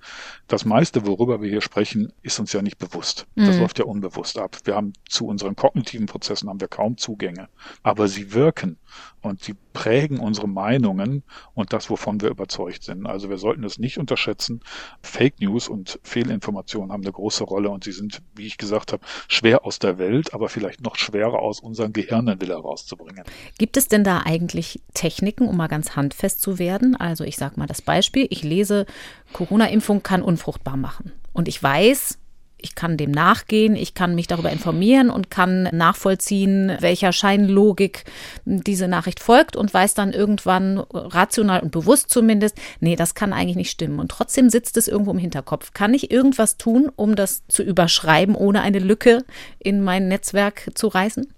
[0.48, 3.28] Das meiste, worüber wir hier sprechen, ist uns ja nicht bewusst.
[3.36, 3.62] Das mhm.
[3.62, 4.58] läuft ja unbewusst ab.
[4.64, 7.50] Wir haben zu unseren kognitiven Prozessen haben wir kaum Zugänge,
[7.84, 8.78] aber sie wirken
[9.22, 13.06] und sie prägen unsere Meinungen und das, wovon wir überzeugt sind.
[13.06, 14.62] Also wir sollten es nicht unterschätzen.
[15.02, 19.04] Fake News und Fehlinformationen haben eine große Rolle und sie sind, wie ich gesagt habe,
[19.28, 23.24] schwer aus der Welt, aber vielleicht noch schwerer aus unseren Gehirnen wieder rauszubringen.
[23.58, 26.96] Gibt es denn da eigentlich Techniken, um mal ganz handfest zu werden?
[26.96, 28.86] Also ich sage mal das Beispiel, ich lese,
[29.34, 31.12] Corona-Impfung kann unfruchtbar machen.
[31.34, 32.18] Und ich weiß,
[32.66, 38.06] ich kann dem nachgehen, ich kann mich darüber informieren und kann nachvollziehen, welcher Scheinlogik
[38.46, 43.56] diese Nachricht folgt und weiß dann irgendwann rational und bewusst zumindest, nee, das kann eigentlich
[43.56, 44.00] nicht stimmen.
[44.00, 45.74] Und trotzdem sitzt es irgendwo im Hinterkopf.
[45.74, 49.24] Kann ich irgendwas tun, um das zu überschreiben, ohne eine Lücke
[49.60, 51.32] in mein Netzwerk zu reißen?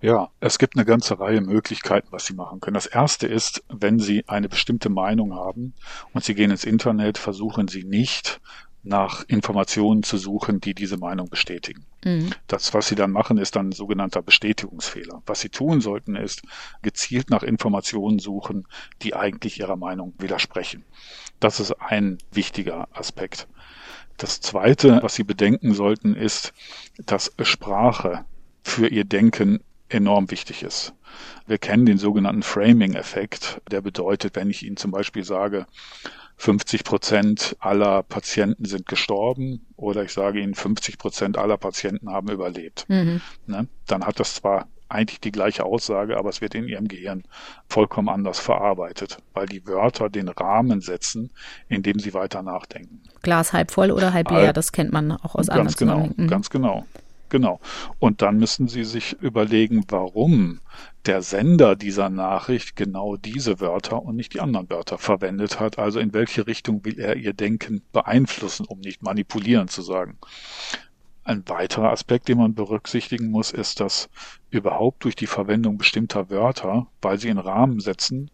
[0.00, 2.74] Ja, es gibt eine ganze Reihe Möglichkeiten, was Sie machen können.
[2.74, 5.74] Das erste ist, wenn Sie eine bestimmte Meinung haben
[6.14, 8.40] und Sie gehen ins Internet, versuchen Sie nicht
[8.82, 11.84] nach Informationen zu suchen, die diese Meinung bestätigen.
[12.04, 12.30] Mhm.
[12.46, 15.22] Das, was sie dann machen, ist dann ein sogenannter Bestätigungsfehler.
[15.26, 16.42] Was sie tun sollten, ist
[16.82, 18.66] gezielt nach Informationen suchen,
[19.02, 20.84] die eigentlich ihrer Meinung widersprechen.
[21.40, 23.48] Das ist ein wichtiger Aspekt.
[24.16, 26.52] Das zweite, was sie bedenken sollten, ist,
[26.98, 28.24] dass Sprache
[28.62, 30.94] für ihr Denken enorm wichtig ist.
[31.46, 35.66] Wir kennen den sogenannten Framing-Effekt, der bedeutet, wenn ich Ihnen zum Beispiel sage,
[36.36, 42.30] 50 Prozent aller Patienten sind gestorben oder ich sage Ihnen, 50 Prozent aller Patienten haben
[42.30, 42.86] überlebt.
[42.88, 43.20] Mhm.
[43.46, 43.68] Ne?
[43.86, 47.22] Dann hat das zwar eigentlich die gleiche Aussage, aber es wird in ihrem Gehirn
[47.68, 51.30] vollkommen anders verarbeitet, weil die Wörter den Rahmen setzen,
[51.68, 53.00] in dem sie weiter nachdenken.
[53.22, 56.28] Glas halb voll oder halb leer, das kennt man auch aus ganz anderen genau, mhm.
[56.28, 56.86] Ganz genau.
[57.30, 57.60] Genau.
[57.98, 60.60] Und dann müssen Sie sich überlegen, warum
[61.06, 65.78] der Sender dieser Nachricht genau diese Wörter und nicht die anderen Wörter verwendet hat.
[65.78, 70.18] Also in welche Richtung will er Ihr Denken beeinflussen, um nicht manipulieren zu sagen.
[71.22, 74.10] Ein weiterer Aspekt, den man berücksichtigen muss, ist, dass
[74.50, 78.30] überhaupt durch die Verwendung bestimmter Wörter, weil sie in Rahmen setzen,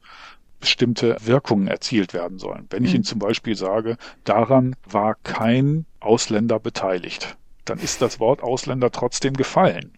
[0.61, 2.67] bestimmte Wirkungen erzielt werden sollen.
[2.71, 2.95] Wenn ich.
[2.95, 9.35] Ihnen zum Beispiel sage, daran war kein Ausländer beteiligt, dann ist das Wort Ausländer trotzdem
[9.35, 9.93] gefallen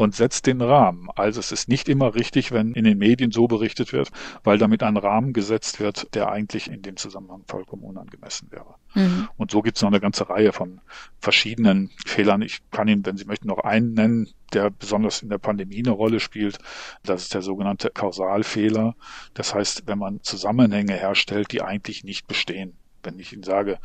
[0.00, 1.08] und setzt den Rahmen.
[1.14, 4.10] Also es ist nicht immer richtig, wenn in den Medien so berichtet wird,
[4.42, 8.76] weil damit ein Rahmen gesetzt wird, der eigentlich in dem Zusammenhang vollkommen unangemessen wäre.
[8.94, 9.28] Mhm.
[9.36, 10.80] Und so gibt es noch eine ganze Reihe von
[11.18, 12.40] verschiedenen Fehlern.
[12.40, 15.90] Ich kann Ihnen, wenn Sie möchten, noch einen nennen, der besonders in der Pandemie eine
[15.90, 16.58] Rolle spielt.
[17.02, 18.94] Das ist der sogenannte Kausalfehler.
[19.34, 22.74] Das heißt, wenn man Zusammenhänge herstellt, die eigentlich nicht bestehen.
[23.02, 23.78] Wenn ich Ihnen sage,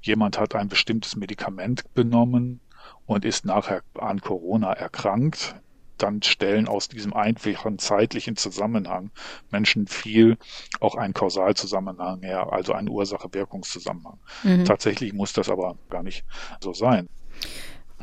[0.00, 2.60] jemand hat ein bestimmtes Medikament benommen,
[3.06, 5.56] und ist nachher an Corona erkrankt,
[5.98, 9.10] dann stellen aus diesem einfachen zeitlichen Zusammenhang
[9.50, 10.36] Menschen viel
[10.80, 14.18] auch einen Kausalzusammenhang her, also einen Ursache-Wirkungszusammenhang.
[14.42, 14.64] Mhm.
[14.64, 16.24] Tatsächlich muss das aber gar nicht
[16.60, 17.08] so sein.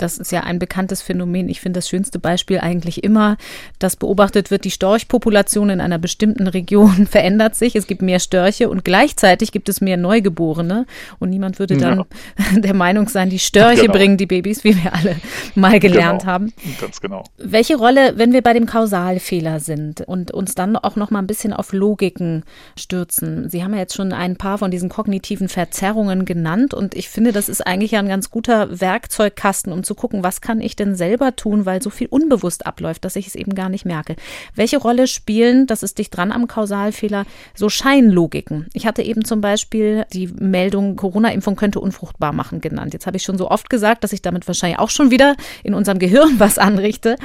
[0.02, 1.50] Das ist ja ein bekanntes Phänomen.
[1.50, 3.38] Ich finde das schönste Beispiel eigentlich immer,
[3.78, 7.76] dass beobachtet wird, die Storchpopulation in einer bestimmten Region verändert sich.
[7.76, 10.86] Es gibt mehr Störche und gleichzeitig gibt es mehr Neugeborene.
[11.20, 12.06] Und niemand würde dann ja.
[12.60, 13.94] der Meinung sein, die Störche genau.
[13.94, 15.18] bringen die Babys, wie wir alle
[15.56, 16.32] mal gelernt genau.
[16.32, 16.54] haben.
[16.80, 17.24] Ganz genau.
[17.38, 21.28] Welche Rolle, wenn wir bei dem Kausalfehler sind und uns dann auch noch mal ein
[21.28, 22.44] bisschen auf Logiken
[22.78, 23.50] stürzen?
[23.50, 27.32] Sie haben ja jetzt schon ein paar von diesen kognitiven Verzerrungen genannt und ich finde,
[27.32, 30.94] das ist eigentlich ja ein ganz guter Werkzeugkasten, um zu gucken, was kann ich denn
[30.94, 34.16] selber tun, weil so viel unbewusst abläuft, dass ich es eben gar nicht merke.
[34.54, 37.26] Welche Rolle spielen, das ist dicht dran am Kausalfehler,
[37.56, 38.68] so Scheinlogiken?
[38.74, 42.94] Ich hatte eben zum Beispiel die Meldung, Corona-Impfung könnte unfruchtbar machen genannt.
[42.94, 45.74] Jetzt habe ich schon so oft gesagt, dass ich damit wahrscheinlich auch schon wieder in
[45.74, 47.16] unserem Gehirn was anrichte.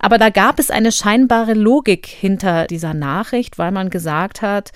[0.00, 4.72] Aber da gab es eine scheinbare Logik hinter dieser Nachricht, weil man gesagt hat,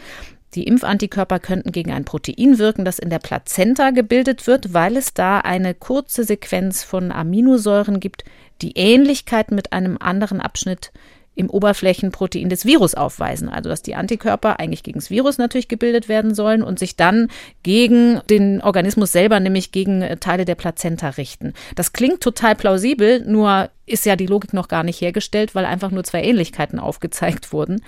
[0.55, 5.15] die Impfantikörper könnten gegen ein Protein wirken, das in der Plazenta gebildet wird, weil es
[5.15, 8.25] da eine kurze Sequenz von Aminosäuren gibt,
[8.61, 10.93] die Ähnlichkeit mit einem anderen Abschnitt
[11.35, 13.49] im Oberflächenprotein des Virus aufweisen.
[13.49, 17.29] Also dass die Antikörper eigentlich gegen das Virus natürlich gebildet werden sollen und sich dann
[17.63, 21.55] gegen den Organismus selber, nämlich gegen Teile der Plazenta richten.
[21.75, 25.91] Das klingt total plausibel, nur ist ja die Logik noch gar nicht hergestellt, weil einfach
[25.91, 27.83] nur zwei Ähnlichkeiten aufgezeigt wurden.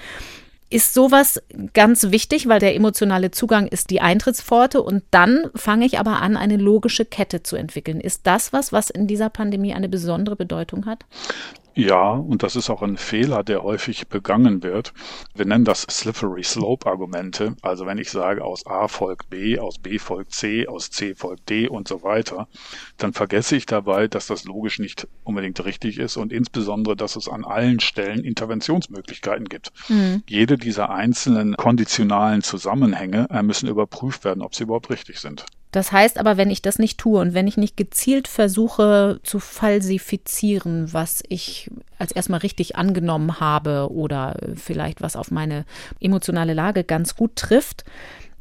[0.70, 1.40] Ist sowas
[1.72, 6.37] ganz wichtig, weil der emotionale Zugang ist die Eintrittspforte und dann fange ich aber an,
[6.37, 8.00] eine logische Kette zu entwickeln.
[8.00, 11.05] Ist das was, was in dieser Pandemie eine besondere Bedeutung hat?
[11.77, 14.93] Ja, und das ist auch ein Fehler, der häufig begangen wird.
[15.35, 17.57] Wir nennen das Slippery Slope Argumente.
[17.63, 21.51] Also wenn ich sage, aus A folgt B, aus B folgt C, aus C folgt
[21.51, 22.47] D und so weiter,
[22.97, 27.29] dann vergesse ich dabei, dass das logisch nicht unbedingt richtig ist und insbesondere, dass es
[27.29, 29.73] an allen Stellen Interventionsmöglichkeiten gibt.
[29.89, 30.23] Mhm.
[30.29, 35.45] Jede dieser einzelnen konditionalen Zusammenhänge äh, müssen überprüft werden, ob sie überhaupt richtig sind.
[35.75, 39.41] Das heißt aber, wenn ich das nicht tue und wenn ich nicht gezielt versuche zu
[39.41, 45.65] falsifizieren, was ich als erstmal richtig angenommen habe oder vielleicht was auf meine
[45.99, 47.85] emotionale Lage ganz gut trifft,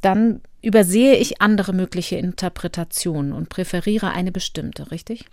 [0.02, 5.26] dann übersehe ich andere mögliche Interpretationen und präferiere eine bestimmte, richtig?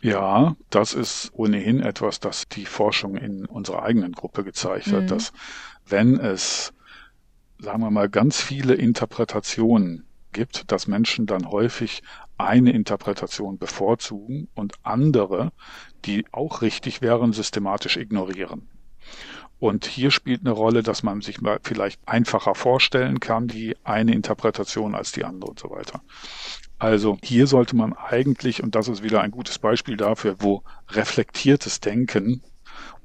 [0.00, 5.08] Ja, das ist ohnehin etwas, das die Forschung in unserer eigenen Gruppe gezeigt hat, mhm.
[5.08, 5.32] dass
[5.88, 6.72] wenn es,
[7.58, 10.04] sagen wir mal, ganz viele Interpretationen
[10.38, 12.00] gibt, dass Menschen dann häufig
[12.36, 15.50] eine Interpretation bevorzugen und andere,
[16.04, 18.68] die auch richtig wären, systematisch ignorieren.
[19.58, 24.94] Und hier spielt eine Rolle, dass man sich vielleicht einfacher vorstellen kann, die eine Interpretation
[24.94, 26.02] als die andere und so weiter.
[26.78, 31.80] Also hier sollte man eigentlich, und das ist wieder ein gutes Beispiel dafür, wo reflektiertes
[31.80, 32.44] Denken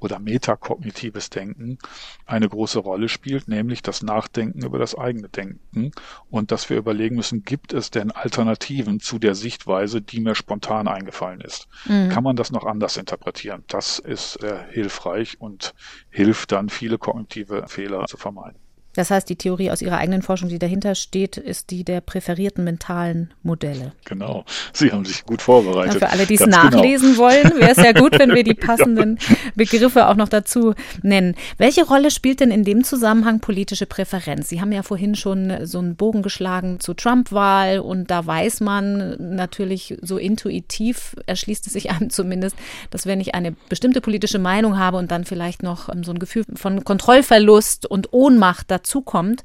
[0.00, 1.78] oder metakognitives Denken
[2.26, 5.92] eine große Rolle spielt, nämlich das Nachdenken über das eigene Denken
[6.30, 10.88] und dass wir überlegen müssen, gibt es denn Alternativen zu der Sichtweise, die mir spontan
[10.88, 11.68] eingefallen ist?
[11.86, 12.08] Mhm.
[12.08, 13.64] Kann man das noch anders interpretieren?
[13.68, 15.74] Das ist äh, hilfreich und
[16.10, 18.63] hilft dann, viele kognitive Fehler zu vermeiden.
[18.94, 22.64] Das heißt, die Theorie aus Ihrer eigenen Forschung, die dahinter steht, ist die der präferierten
[22.64, 23.92] mentalen Modelle.
[24.04, 24.44] Genau.
[24.72, 26.00] Sie haben sich gut vorbereitet.
[26.00, 26.64] Ja, für alle, die es genau.
[26.64, 27.22] nachlesen genau.
[27.22, 29.18] wollen, wäre es ja gut, wenn wir die passenden.
[29.54, 31.34] Begriffe auch noch dazu nennen.
[31.58, 34.48] Welche Rolle spielt denn in dem Zusammenhang politische Präferenz?
[34.48, 39.16] Sie haben ja vorhin schon so einen Bogen geschlagen zur Trump-Wahl und da weiß man
[39.18, 42.56] natürlich so intuitiv, erschließt es sich einem zumindest,
[42.90, 46.44] dass wenn ich eine bestimmte politische Meinung habe und dann vielleicht noch so ein Gefühl
[46.54, 49.42] von Kontrollverlust und Ohnmacht dazu dazukommt,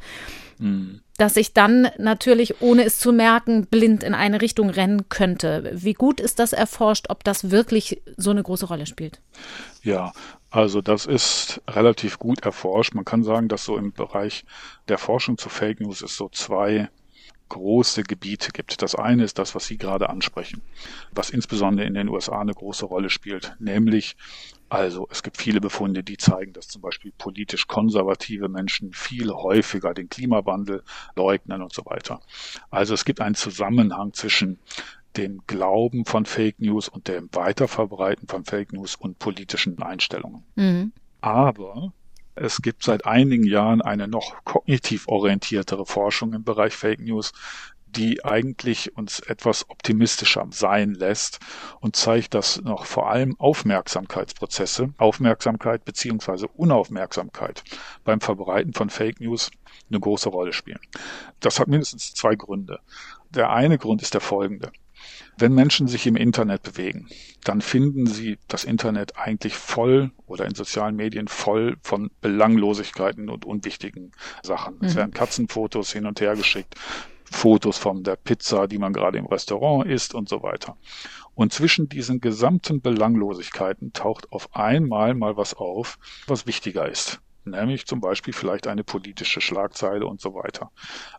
[0.59, 1.01] mhm.
[1.17, 5.71] dass ich dann natürlich, ohne es zu merken, blind in eine Richtung rennen könnte.
[5.73, 9.21] Wie gut ist das erforscht, ob das wirklich so eine große Rolle spielt?
[9.81, 10.11] Ja,
[10.51, 12.93] also das ist relativ gut erforscht.
[12.93, 14.45] Man kann sagen, dass so im Bereich
[14.87, 16.89] der Forschung zu Fake News es so zwei
[17.49, 18.81] große Gebiete gibt.
[18.81, 20.61] Das eine ist das, was Sie gerade ansprechen,
[21.11, 24.15] was insbesondere in den USA eine große Rolle spielt, nämlich
[24.69, 29.95] also es gibt viele Befunde, die zeigen, dass zum Beispiel politisch konservative Menschen viel häufiger
[29.95, 30.83] den Klimawandel
[31.15, 32.21] leugnen und so weiter.
[32.69, 34.59] Also es gibt einen Zusammenhang zwischen
[35.17, 40.43] dem Glauben von Fake News und dem Weiterverbreiten von Fake News und politischen Einstellungen.
[40.55, 40.91] Mhm.
[41.19, 41.93] Aber
[42.39, 47.33] es gibt seit einigen Jahren eine noch kognitiv orientiertere Forschung im Bereich Fake News,
[47.95, 51.39] die eigentlich uns etwas optimistischer sein lässt
[51.79, 57.63] und zeigt, dass noch vor allem Aufmerksamkeitsprozesse, Aufmerksamkeit beziehungsweise Unaufmerksamkeit
[58.03, 59.49] beim Verbreiten von Fake News
[59.89, 60.79] eine große Rolle spielen.
[61.39, 62.79] Das hat mindestens zwei Gründe.
[63.31, 64.71] Der eine Grund ist der folgende.
[65.37, 67.07] Wenn Menschen sich im Internet bewegen,
[67.43, 73.45] dann finden sie das Internet eigentlich voll oder in sozialen Medien voll von Belanglosigkeiten und
[73.45, 74.11] unwichtigen
[74.43, 74.75] Sachen.
[74.79, 74.87] Mhm.
[74.87, 76.75] Es werden Katzenfotos hin und her geschickt,
[77.31, 80.77] Fotos von der Pizza, die man gerade im Restaurant isst und so weiter.
[81.35, 87.21] Und zwischen diesen gesamten Belanglosigkeiten taucht auf einmal mal was auf, was wichtiger ist.
[87.45, 90.71] Nämlich zum Beispiel vielleicht eine politische Schlagzeile und so weiter.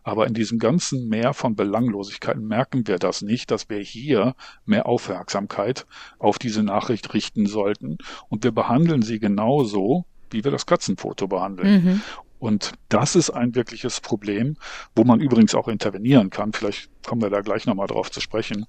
[0.03, 4.85] Aber in diesem ganzen Meer von Belanglosigkeiten merken wir das nicht, dass wir hier mehr
[4.85, 5.85] Aufmerksamkeit
[6.19, 7.97] auf diese Nachricht richten sollten.
[8.29, 11.83] Und wir behandeln sie genauso, wie wir das Katzenfoto behandeln.
[11.83, 12.01] Mhm.
[12.41, 14.57] Und das ist ein wirkliches Problem,
[14.95, 16.53] wo man übrigens auch intervenieren kann.
[16.53, 18.65] Vielleicht kommen wir da gleich nochmal drauf zu sprechen,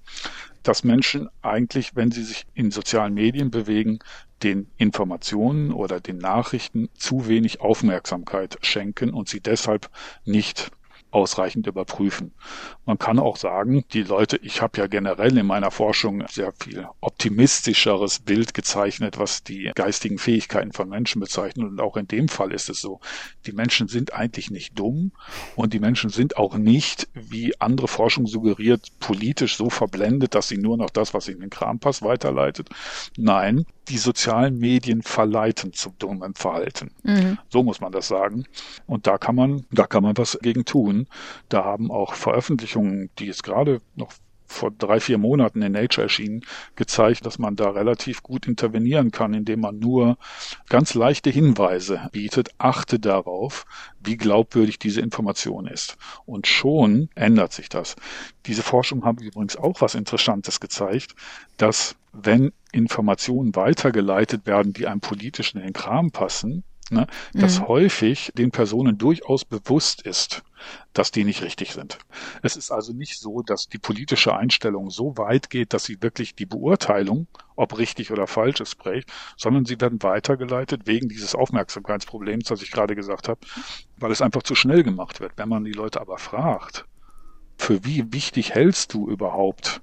[0.61, 3.97] dass Menschen eigentlich, wenn sie sich in sozialen Medien bewegen,
[4.43, 9.89] den Informationen oder den Nachrichten zu wenig Aufmerksamkeit schenken und sie deshalb
[10.25, 10.71] nicht
[11.13, 12.33] ausreichend überprüfen.
[12.85, 16.87] Man kann auch sagen, die Leute, ich habe ja generell in meiner Forschung sehr viel
[17.01, 21.67] optimistischeres Bild gezeichnet, was die geistigen Fähigkeiten von Menschen bezeichnet.
[21.67, 22.99] Und auch in dem Fall ist es so,
[23.45, 25.11] die Menschen sind eigentlich nicht dumm
[25.55, 30.57] und die Menschen sind auch nicht, wie andere Forschung suggeriert, politisch so verblendet, dass sie
[30.57, 32.69] nur noch das, was in den Kram passt, weiterleitet.
[33.17, 36.91] Nein, die sozialen Medien verleiten zu dummem Verhalten.
[37.03, 37.37] Mhm.
[37.49, 38.45] So muss man das sagen.
[38.85, 41.07] Und da kann man, da kann man was gegen tun.
[41.49, 44.13] Da haben auch Veröffentlichungen, die jetzt gerade noch
[44.53, 49.33] vor drei, vier Monaten in Nature erschienen, gezeigt, dass man da relativ gut intervenieren kann,
[49.33, 50.17] indem man nur
[50.69, 52.49] ganz leichte Hinweise bietet.
[52.59, 53.65] Achte darauf,
[53.99, 55.97] wie glaubwürdig diese Information ist.
[56.25, 57.95] Und schon ändert sich das.
[58.45, 61.15] Diese Forschung haben übrigens auch was Interessantes gezeigt,
[61.57, 67.67] dass wenn Informationen weitergeleitet werden, die einem politischen in den Kram passen, ne, dass mhm.
[67.67, 70.43] häufig den Personen durchaus bewusst ist,
[70.93, 71.97] dass die nicht richtig sind.
[72.41, 76.35] Es ist also nicht so, dass die politische Einstellung so weit geht, dass sie wirklich
[76.35, 82.45] die Beurteilung, ob richtig oder falsch ist, prägt, sondern sie werden weitergeleitet wegen dieses Aufmerksamkeitsproblems,
[82.45, 83.39] das ich gerade gesagt habe,
[83.97, 85.33] weil es einfach zu schnell gemacht wird.
[85.35, 86.85] Wenn man die Leute aber fragt,
[87.57, 89.81] für wie wichtig hältst du überhaupt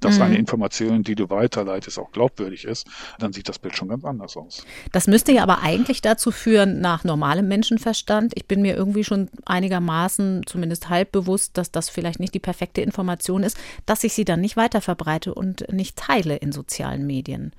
[0.00, 0.22] dass mhm.
[0.22, 2.86] eine Information, die du weiterleitest, auch glaubwürdig ist,
[3.18, 4.64] dann sieht das Bild schon ganz anders aus.
[4.92, 9.28] Das müsste ja aber eigentlich dazu führen, nach normalem Menschenverstand, ich bin mir irgendwie schon
[9.44, 13.56] einigermaßen zumindest halb bewusst, dass das vielleicht nicht die perfekte Information ist,
[13.86, 17.52] dass ich sie dann nicht weiter verbreite und nicht teile in sozialen Medien.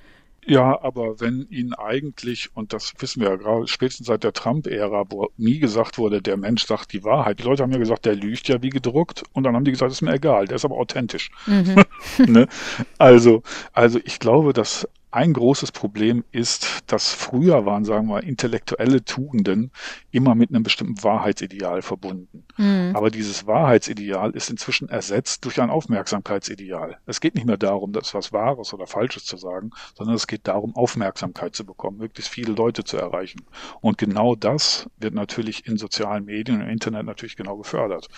[0.49, 5.05] Ja, aber wenn ihnen eigentlich, und das wissen wir ja gerade spätestens seit der Trump-Ära,
[5.09, 7.39] wo nie gesagt wurde, der Mensch sagt die Wahrheit.
[7.39, 9.91] Die Leute haben ja gesagt, der lügt ja wie gedruckt und dann haben die gesagt,
[9.91, 11.29] ist mir egal, der ist aber authentisch.
[11.45, 11.83] Mhm.
[12.27, 12.47] ne?
[12.97, 18.23] Also, also ich glaube, dass ein großes Problem ist, dass früher waren, sagen wir mal,
[18.23, 19.71] intellektuelle Tugenden
[20.11, 22.45] immer mit einem bestimmten Wahrheitsideal verbunden.
[22.57, 22.91] Mhm.
[22.93, 26.97] Aber dieses Wahrheitsideal ist inzwischen ersetzt durch ein Aufmerksamkeitsideal.
[27.07, 30.47] Es geht nicht mehr darum, das was Wahres oder Falsches zu sagen, sondern es geht
[30.47, 33.41] darum, Aufmerksamkeit zu bekommen, möglichst viele Leute zu erreichen.
[33.81, 38.09] Und genau das wird natürlich in sozialen Medien und im Internet natürlich genau gefördert.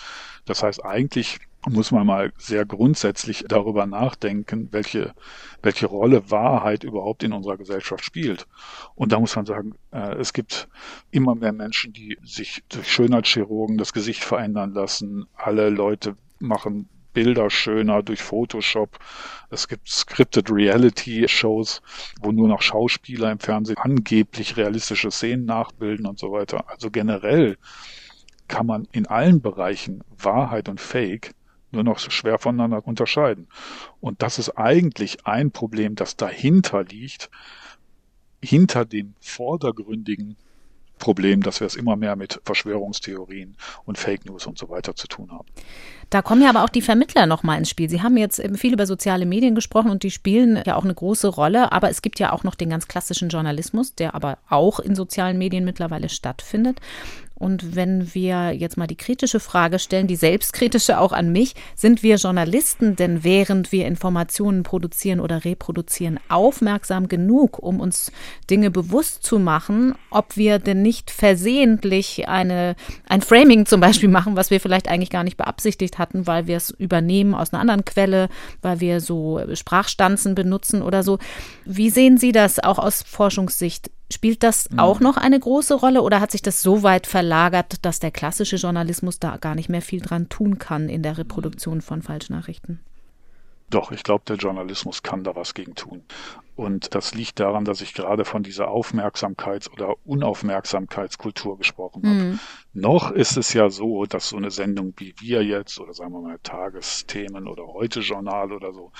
[0.44, 5.14] Das heißt, eigentlich muss man mal sehr grundsätzlich darüber nachdenken, welche,
[5.62, 8.46] welche Rolle Wahrheit überhaupt in unserer Gesellschaft spielt.
[8.94, 10.68] Und da muss man sagen, äh, es gibt
[11.10, 15.26] immer mehr Menschen, die sich durch Schönheitschirurgen das Gesicht verändern lassen.
[15.34, 18.98] Alle Leute machen Bilder schöner durch Photoshop.
[19.50, 21.82] Es gibt scripted Reality Shows,
[22.20, 26.64] wo nur noch Schauspieler im Fernsehen angeblich realistische Szenen nachbilden und so weiter.
[26.68, 27.58] Also generell
[28.48, 31.34] kann man in allen Bereichen Wahrheit und Fake
[31.72, 33.48] nur noch schwer voneinander unterscheiden.
[34.00, 37.30] Und das ist eigentlich ein Problem, das dahinter liegt,
[38.42, 40.36] hinter dem vordergründigen
[41.02, 45.08] Problem, dass wir es immer mehr mit Verschwörungstheorien und Fake News und so weiter zu
[45.08, 45.48] tun haben.
[46.10, 47.90] Da kommen ja aber auch die Vermittler nochmal ins Spiel.
[47.90, 51.26] Sie haben jetzt viel über soziale Medien gesprochen und die spielen ja auch eine große
[51.26, 54.94] Rolle, aber es gibt ja auch noch den ganz klassischen Journalismus, der aber auch in
[54.94, 56.80] sozialen Medien mittlerweile stattfindet.
[57.42, 62.04] Und wenn wir jetzt mal die kritische Frage stellen, die selbstkritische auch an mich, sind
[62.04, 68.12] wir Journalisten denn während wir Informationen produzieren oder reproduzieren aufmerksam genug, um uns
[68.48, 72.76] Dinge bewusst zu machen, ob wir denn nicht versehentlich eine,
[73.08, 76.56] ein Framing zum Beispiel machen, was wir vielleicht eigentlich gar nicht beabsichtigt hatten, weil wir
[76.56, 78.28] es übernehmen aus einer anderen Quelle,
[78.60, 81.18] weil wir so Sprachstanzen benutzen oder so.
[81.64, 83.90] Wie sehen Sie das auch aus Forschungssicht?
[84.12, 84.78] Spielt das mhm.
[84.78, 88.56] auch noch eine große Rolle oder hat sich das so weit verlagert, dass der klassische
[88.56, 92.80] Journalismus da gar nicht mehr viel dran tun kann in der Reproduktion von Falschnachrichten?
[93.70, 96.02] Doch, ich glaube, der Journalismus kann da was gegen tun.
[96.54, 102.14] Und das liegt daran, dass ich gerade von dieser Aufmerksamkeits- oder Unaufmerksamkeitskultur gesprochen habe.
[102.14, 102.40] Mhm.
[102.74, 106.20] Noch ist es ja so, dass so eine Sendung wie wir jetzt oder sagen wir
[106.20, 108.92] mal Tagesthemen oder Heute-Journal oder so,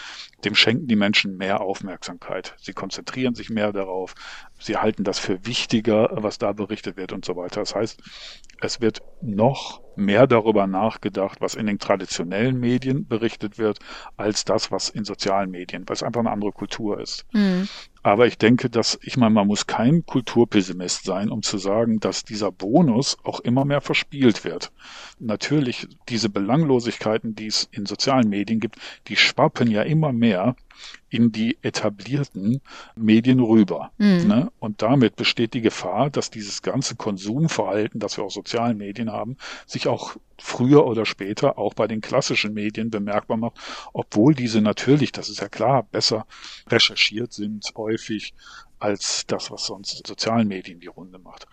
[0.45, 2.55] dem schenken die Menschen mehr Aufmerksamkeit.
[2.59, 4.15] Sie konzentrieren sich mehr darauf.
[4.59, 7.61] Sie halten das für wichtiger, was da berichtet wird und so weiter.
[7.61, 8.01] Das heißt,
[8.61, 13.79] es wird noch mehr darüber nachgedacht, was in den traditionellen Medien berichtet wird,
[14.17, 17.27] als das, was in sozialen Medien, weil es einfach eine andere Kultur ist.
[17.33, 17.42] Mhm.
[17.43, 17.67] 嗯。
[18.03, 22.51] Aber ich denke, dass, ich meine, man muss kein Kulturpessimist sein, um zu sagen, dass dieser
[22.51, 24.73] Bonus auch immer mehr verspielt wird.
[25.21, 28.77] Natürlich, diese Belanglosigkeiten, die es in sozialen Medien gibt,
[29.07, 30.57] die schwappen ja immer mehr
[31.09, 32.61] in die etablierten
[32.97, 33.93] Medien rüber.
[33.99, 34.27] Mhm.
[34.27, 34.53] Ne?
[34.59, 39.37] Und damit besteht die Gefahr, dass dieses ganze Konsumverhalten, das wir aus sozialen Medien haben,
[39.67, 43.59] sich auch früher oder später auch bei den klassischen Medien bemerkbar macht,
[43.93, 46.27] obwohl diese natürlich, das ist ja klar, besser
[46.69, 48.35] recherchiert sind, häufig
[48.79, 51.47] als das, was sonst sozialen Medien die Runde macht.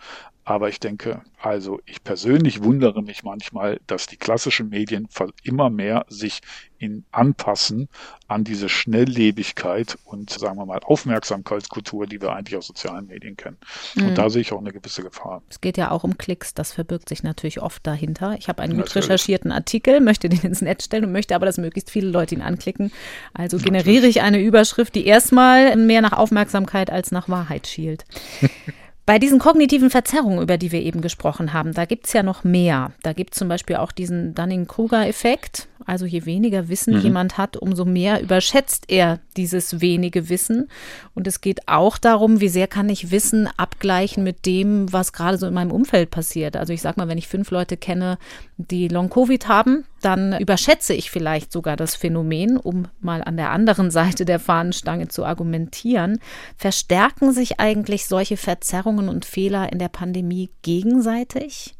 [0.44, 5.08] Aber ich denke, also ich persönlich wundere mich manchmal, dass die klassischen Medien
[5.44, 6.40] immer mehr sich
[6.80, 7.88] in anpassen
[8.26, 13.58] an diese Schnelllebigkeit und sagen wir mal Aufmerksamkeitskultur, die wir eigentlich aus sozialen Medien kennen.
[13.94, 14.08] Mhm.
[14.08, 15.42] Und da sehe ich auch eine gewisse Gefahr.
[15.50, 18.34] Es geht ja auch um Klicks, das verbirgt sich natürlich oft dahinter.
[18.38, 21.58] Ich habe einen gut recherchierten Artikel, möchte den ins Netz stellen und möchte aber, dass
[21.58, 22.92] möglichst viele Leute ihn anklicken.
[23.34, 28.04] Also generiere ich eine Überschrift, die erstmal mehr nach Aufmerksamkeit als nach Wahrheit schielt.
[29.10, 32.44] Bei diesen kognitiven Verzerrungen, über die wir eben gesprochen haben, da gibt es ja noch
[32.44, 32.92] mehr.
[33.02, 35.66] Da gibt es zum Beispiel auch diesen Dunning-Kruger-Effekt.
[35.84, 37.00] Also je weniger Wissen mhm.
[37.00, 40.68] jemand hat, umso mehr überschätzt er dieses wenige Wissen.
[41.12, 45.38] Und es geht auch darum, wie sehr kann ich Wissen abgleichen mit dem, was gerade
[45.38, 46.56] so in meinem Umfeld passiert.
[46.56, 48.16] Also ich sag mal, wenn ich fünf Leute kenne,
[48.58, 53.90] die Long-Covid haben, dann überschätze ich vielleicht sogar das Phänomen, um mal an der anderen
[53.90, 56.20] Seite der Fahnenstange zu argumentieren.
[56.56, 61.74] Verstärken sich eigentlich solche Verzerrungen und Fehler in der Pandemie gegenseitig?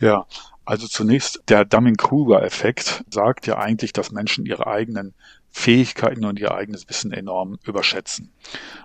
[0.00, 0.26] Ja,
[0.64, 5.14] also zunächst, der Dunning-Kruger-Effekt sagt ja eigentlich, dass Menschen ihre eigenen
[5.50, 8.32] Fähigkeiten und ihr eigenes Wissen enorm überschätzen.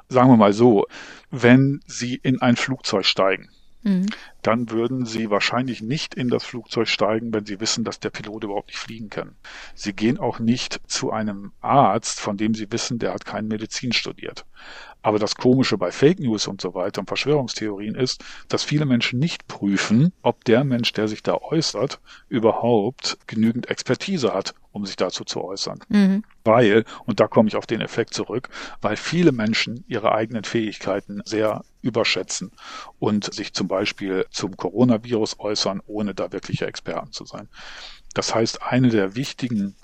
[0.07, 0.85] Sagen wir mal so,
[1.31, 3.49] wenn Sie in ein Flugzeug steigen,
[3.83, 4.07] mhm.
[4.41, 8.43] dann würden Sie wahrscheinlich nicht in das Flugzeug steigen, wenn Sie wissen, dass der Pilot
[8.43, 9.35] überhaupt nicht fliegen kann.
[9.75, 13.91] Sie gehen auch nicht zu einem Arzt, von dem Sie wissen, der hat kein Medizin
[13.93, 14.45] studiert.
[15.01, 19.19] Aber das Komische bei Fake News und so weiter und Verschwörungstheorien ist, dass viele Menschen
[19.19, 21.99] nicht prüfen, ob der Mensch, der sich da äußert,
[22.29, 25.79] überhaupt genügend Expertise hat, um sich dazu zu äußern.
[25.89, 26.23] Mhm.
[26.43, 28.49] Weil, und da komme ich auf den Effekt zurück,
[28.81, 32.51] weil viele Menschen ihre eigenen Fähigkeiten sehr überschätzen
[32.99, 37.47] und sich zum Beispiel zum Coronavirus äußern, ohne da wirkliche Experten zu sein.
[38.13, 39.75] Das heißt, eine der wichtigen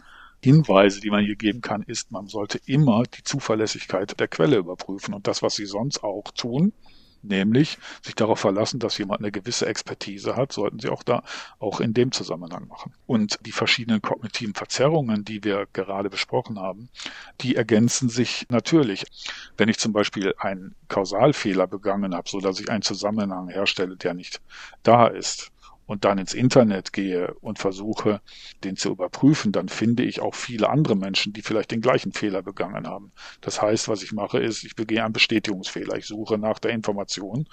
[0.43, 5.13] Hinweise, die man hier geben kann, ist, man sollte immer die Zuverlässigkeit der Quelle überprüfen
[5.13, 6.73] und das, was sie sonst auch tun,
[7.23, 11.23] nämlich sich darauf verlassen, dass jemand eine gewisse Expertise hat, sollten sie auch da
[11.59, 12.93] auch in dem Zusammenhang machen.
[13.05, 16.89] Und die verschiedenen kognitiven Verzerrungen, die wir gerade besprochen haben,
[17.41, 19.05] die ergänzen sich natürlich.
[19.57, 24.13] Wenn ich zum Beispiel einen Kausalfehler begangen habe, so dass ich einen Zusammenhang herstelle, der
[24.13, 24.41] nicht
[24.83, 25.51] da ist,
[25.87, 28.21] und dann ins Internet gehe und versuche,
[28.63, 32.43] den zu überprüfen, dann finde ich auch viele andere Menschen, die vielleicht den gleichen Fehler
[32.43, 33.11] begangen haben.
[33.41, 35.97] Das heißt, was ich mache, ist, ich begehe einen Bestätigungsfehler.
[35.97, 37.47] Ich suche nach der Information,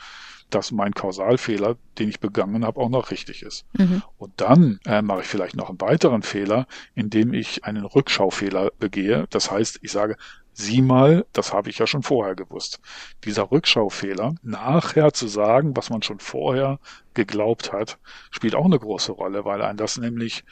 [0.50, 3.64] dass mein Kausalfehler, den ich begangen habe, auch noch richtig ist.
[3.78, 4.02] Mhm.
[4.18, 9.26] Und dann äh, mache ich vielleicht noch einen weiteren Fehler, indem ich einen Rückschaufehler begehe.
[9.30, 10.16] Das heißt, ich sage,
[10.54, 12.80] sieh mal, das habe ich ja schon vorher gewusst.
[13.24, 16.78] Dieser Rückschaufehler, nachher zu sagen, was man schon vorher
[17.12, 17.98] geglaubt hat,
[18.30, 20.44] spielt auch eine große Rolle, weil ein das nämlich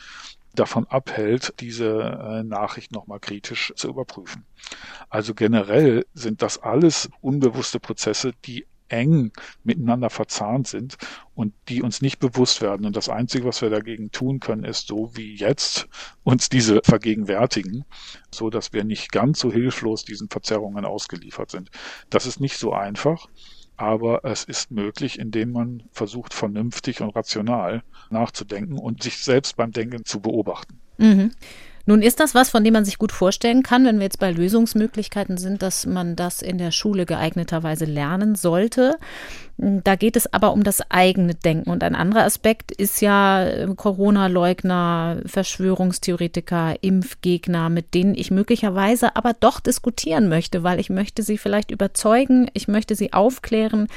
[0.55, 4.45] davon abhält, diese äh, Nachricht nochmal kritisch zu überprüfen.
[5.09, 9.33] Also generell sind das alles unbewusste Prozesse, die eng
[9.65, 10.97] miteinander verzahnt sind
[11.35, 12.87] und die uns nicht bewusst werden.
[12.87, 15.89] Und das Einzige, was wir dagegen tun können, ist so wie jetzt
[16.23, 17.85] uns diese vergegenwärtigen,
[18.31, 21.71] so dass wir nicht ganz so hilflos diesen Verzerrungen ausgeliefert sind.
[22.11, 23.29] Das ist nicht so einfach.
[23.79, 29.73] Aber es ist möglich, indem man versucht, vernünftig und rational nachzudenken und sich selbst beim
[29.73, 30.79] Denken zu beobachten.
[30.99, 31.33] Mhm.
[31.85, 34.31] Nun ist das was, von dem man sich gut vorstellen kann, wenn wir jetzt bei
[34.31, 38.99] Lösungsmöglichkeiten sind, dass man das in der Schule geeigneterweise lernen sollte.
[39.59, 41.71] Da geht es aber um das eigene Denken.
[41.71, 49.35] Und ein anderer Aspekt ist ja äh, Corona-Leugner, Verschwörungstheoretiker, Impfgegner, mit denen ich möglicherweise aber
[49.39, 53.89] doch diskutieren möchte, weil ich möchte sie vielleicht überzeugen, ich möchte sie aufklären.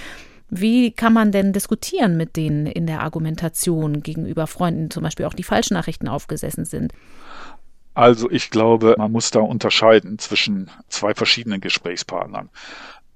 [0.49, 5.33] Wie kann man denn diskutieren mit denen in der Argumentation gegenüber Freunden, zum Beispiel auch
[5.33, 6.93] die Falschnachrichten aufgesessen sind?
[7.95, 12.49] Also ich glaube, man muss da unterscheiden zwischen zwei verschiedenen Gesprächspartnern.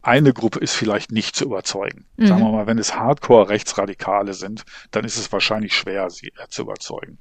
[0.02, 2.06] Eine Gruppe ist vielleicht nicht zu überzeugen.
[2.16, 2.28] Mhm.
[2.28, 7.20] Sagen wir mal, wenn es Hardcore-Rechtsradikale sind, dann ist es wahrscheinlich schwer, sie zu überzeugen.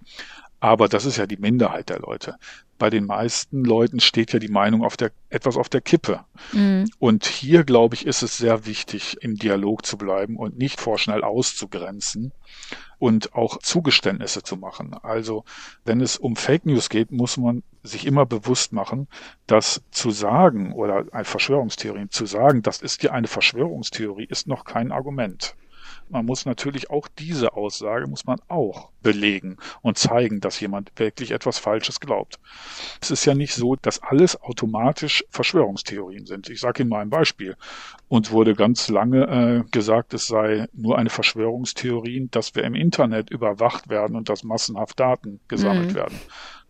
[0.60, 2.36] Aber das ist ja die Minderheit der Leute.
[2.78, 6.24] Bei den meisten Leuten steht ja die Meinung auf der, etwas auf der Kippe.
[6.52, 6.88] Mhm.
[6.98, 11.24] Und hier, glaube ich, ist es sehr wichtig, im Dialog zu bleiben und nicht vorschnell
[11.24, 12.32] auszugrenzen
[12.98, 14.94] und auch Zugeständnisse zu machen.
[15.02, 15.44] Also,
[15.84, 19.08] wenn es um Fake News geht, muss man sich immer bewusst machen,
[19.46, 24.64] dass zu sagen oder eine Verschwörungstheorie zu sagen, das ist ja eine Verschwörungstheorie, ist noch
[24.64, 25.54] kein Argument
[26.10, 31.30] man muss natürlich auch diese Aussage muss man auch belegen und zeigen, dass jemand wirklich
[31.30, 32.38] etwas Falsches glaubt.
[33.00, 36.48] Es ist ja nicht so, dass alles automatisch Verschwörungstheorien sind.
[36.50, 37.56] Ich sage Ihnen mal ein Beispiel.
[38.08, 43.30] Uns wurde ganz lange äh, gesagt, es sei nur eine Verschwörungstheorie, dass wir im Internet
[43.30, 45.94] überwacht werden und dass massenhaft Daten gesammelt mhm.
[45.94, 46.20] werden.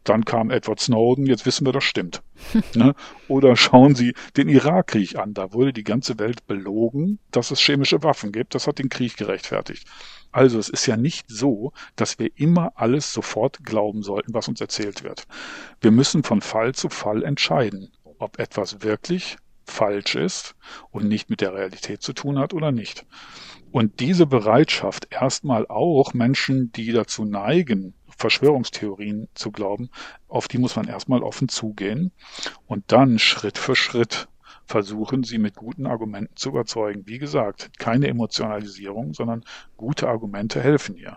[0.05, 2.23] Dann kam Edward Snowden, jetzt wissen wir, das stimmt.
[2.75, 2.95] ne?
[3.27, 5.35] Oder schauen Sie den Irakkrieg an.
[5.35, 8.55] Da wurde die ganze Welt belogen, dass es chemische Waffen gibt.
[8.55, 9.87] Das hat den Krieg gerechtfertigt.
[10.31, 14.61] Also es ist ja nicht so, dass wir immer alles sofort glauben sollten, was uns
[14.61, 15.25] erzählt wird.
[15.81, 20.55] Wir müssen von Fall zu Fall entscheiden, ob etwas wirklich falsch ist
[20.91, 23.07] und nicht mit der Realität zu tun hat oder nicht.
[23.71, 29.91] Und diese Bereitschaft, erstmal auch Menschen, die dazu neigen, Verschwörungstheorien zu glauben,
[30.27, 32.13] auf die muss man erstmal offen zugehen
[32.67, 34.29] und dann Schritt für Schritt
[34.67, 37.07] versuchen, sie mit guten Argumenten zu überzeugen.
[37.07, 39.45] Wie gesagt, keine Emotionalisierung, sondern
[39.77, 41.17] gute Argumente helfen ihr.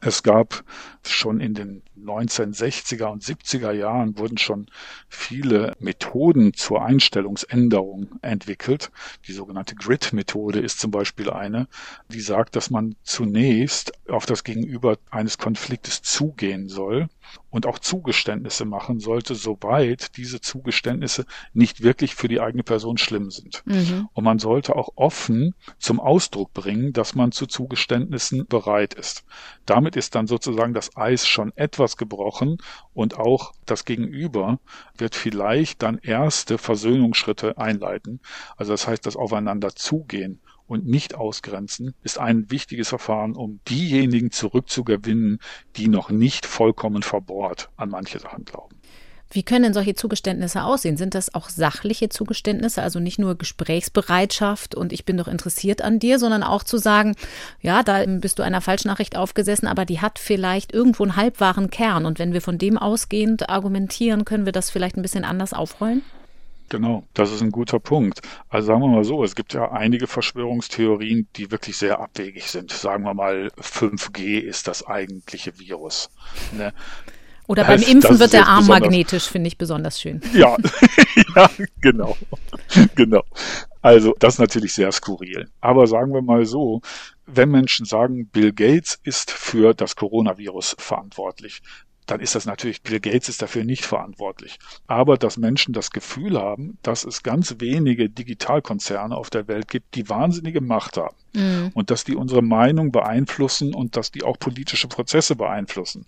[0.00, 0.64] Es gab
[1.04, 4.66] schon in den 1960er und 70er Jahren wurden schon
[5.08, 8.90] viele Methoden zur Einstellungsänderung entwickelt.
[9.26, 11.68] Die sogenannte Grid-Methode ist zum Beispiel eine,
[12.08, 17.08] die sagt, dass man zunächst auf das Gegenüber eines Konfliktes zugehen soll
[17.50, 23.30] und auch Zugeständnisse machen sollte, soweit diese Zugeständnisse nicht wirklich für die eigene Person schlimm
[23.30, 23.62] sind.
[23.64, 24.08] Mhm.
[24.12, 29.24] Und man sollte auch offen zum Ausdruck bringen, dass man zu Zugeständnissen bereit ist.
[29.64, 32.58] Damit ist dann sozusagen das Eis schon etwas gebrochen
[32.94, 34.58] und auch das Gegenüber
[34.96, 38.20] wird vielleicht dann erste Versöhnungsschritte einleiten.
[38.56, 44.30] Also das heißt, das Aufeinander zugehen und nicht ausgrenzen ist ein wichtiges Verfahren, um diejenigen
[44.30, 45.38] zurückzugewinnen,
[45.76, 48.76] die noch nicht vollkommen verbohrt an manche Sachen glauben.
[49.30, 50.96] Wie können denn solche Zugeständnisse aussehen?
[50.96, 55.98] Sind das auch sachliche Zugeständnisse, also nicht nur Gesprächsbereitschaft und ich bin doch interessiert an
[55.98, 57.16] dir, sondern auch zu sagen,
[57.60, 62.06] ja, da bist du einer Falschnachricht aufgesessen, aber die hat vielleicht irgendwo einen halbwahren Kern
[62.06, 66.02] und wenn wir von dem ausgehend argumentieren, können wir das vielleicht ein bisschen anders aufrollen?
[66.68, 68.20] Genau, das ist ein guter Punkt.
[68.48, 72.72] Also sagen wir mal so, es gibt ja einige Verschwörungstheorien, die wirklich sehr abwegig sind.
[72.72, 76.10] Sagen wir mal, 5G ist das eigentliche Virus.
[76.52, 76.72] Ne?
[77.46, 80.20] Oder beim das, Impfen das wird der Arm magnetisch, finde ich besonders schön.
[80.32, 80.56] Ja,
[81.36, 82.16] ja, genau.
[82.94, 83.22] genau.
[83.80, 85.48] Also, das ist natürlich sehr skurril.
[85.60, 86.80] Aber sagen wir mal so,
[87.26, 91.62] wenn Menschen sagen, Bill Gates ist für das Coronavirus verantwortlich,
[92.06, 94.58] dann ist das natürlich, Bill Gates ist dafür nicht verantwortlich.
[94.86, 99.94] Aber dass Menschen das Gefühl haben, dass es ganz wenige Digitalkonzerne auf der Welt gibt,
[99.94, 101.70] die wahnsinnige Macht haben mhm.
[101.74, 106.06] und dass die unsere Meinung beeinflussen und dass die auch politische Prozesse beeinflussen.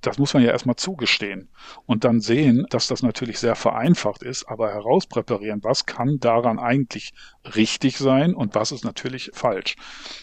[0.00, 1.48] Das muss man ja erstmal zugestehen
[1.86, 7.14] und dann sehen, dass das natürlich sehr vereinfacht ist, aber herauspräparieren, was kann daran eigentlich
[7.54, 9.76] richtig sein und was ist natürlich falsch.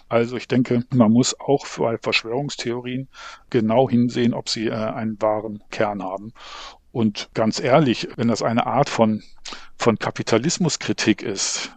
[0.09, 3.07] Also ich denke, man muss auch bei Verschwörungstheorien
[3.49, 4.73] genau hinsehen, ob sie äh,
[5.11, 6.33] einen wahren Kern haben.
[6.91, 9.23] Und ganz ehrlich, wenn das eine Art von,
[9.77, 11.71] von Kapitalismuskritik ist,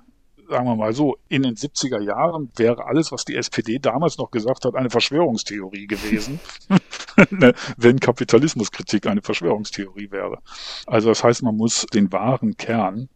[0.48, 4.30] sagen wir mal so, in den 70er Jahren wäre alles, was die SPD damals noch
[4.30, 6.40] gesagt hat, eine Verschwörungstheorie gewesen,
[7.30, 10.38] ne, wenn Kapitalismuskritik eine Verschwörungstheorie wäre.
[10.86, 13.08] Also das heißt, man muss den wahren Kern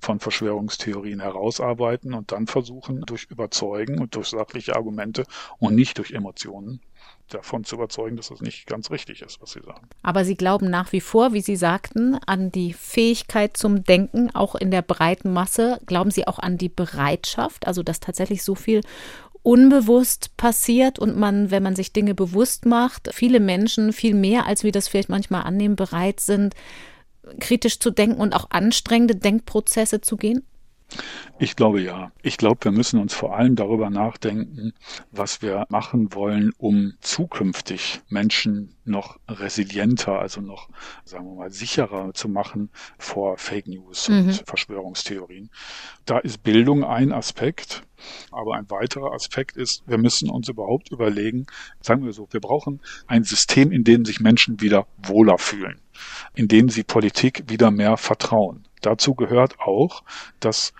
[0.00, 5.24] von Verschwörungstheorien herausarbeiten und dann versuchen, durch Überzeugen und durch sachliche Argumente
[5.58, 6.80] und nicht durch Emotionen
[7.28, 9.88] davon zu überzeugen, dass das nicht ganz richtig ist, was Sie sagen.
[10.02, 14.54] Aber Sie glauben nach wie vor, wie Sie sagten, an die Fähigkeit zum Denken, auch
[14.54, 15.80] in der breiten Masse.
[15.86, 18.82] Glauben Sie auch an die Bereitschaft, also dass tatsächlich so viel
[19.42, 24.64] unbewusst passiert und man, wenn man sich Dinge bewusst macht, viele Menschen viel mehr, als
[24.64, 26.54] wir das vielleicht manchmal annehmen, bereit sind,
[27.40, 30.44] kritisch zu denken und auch anstrengende Denkprozesse zu gehen?
[31.38, 32.12] Ich glaube ja.
[32.22, 34.72] Ich glaube, wir müssen uns vor allem darüber nachdenken,
[35.10, 40.68] was wir machen wollen, um zukünftig Menschen noch resilienter, also noch,
[41.04, 44.18] sagen wir mal, sicherer zu machen vor Fake News mhm.
[44.18, 45.50] und Verschwörungstheorien.
[46.04, 47.82] Da ist Bildung ein Aspekt.
[48.30, 51.46] Aber ein weiterer Aspekt ist, wir müssen uns überhaupt überlegen,
[51.80, 55.80] sagen wir so, wir brauchen ein System, in dem sich Menschen wieder wohler fühlen,
[56.34, 58.66] in dem sie Politik wieder mehr vertrauen.
[58.82, 60.02] Dazu gehört auch,
[60.40, 60.74] dass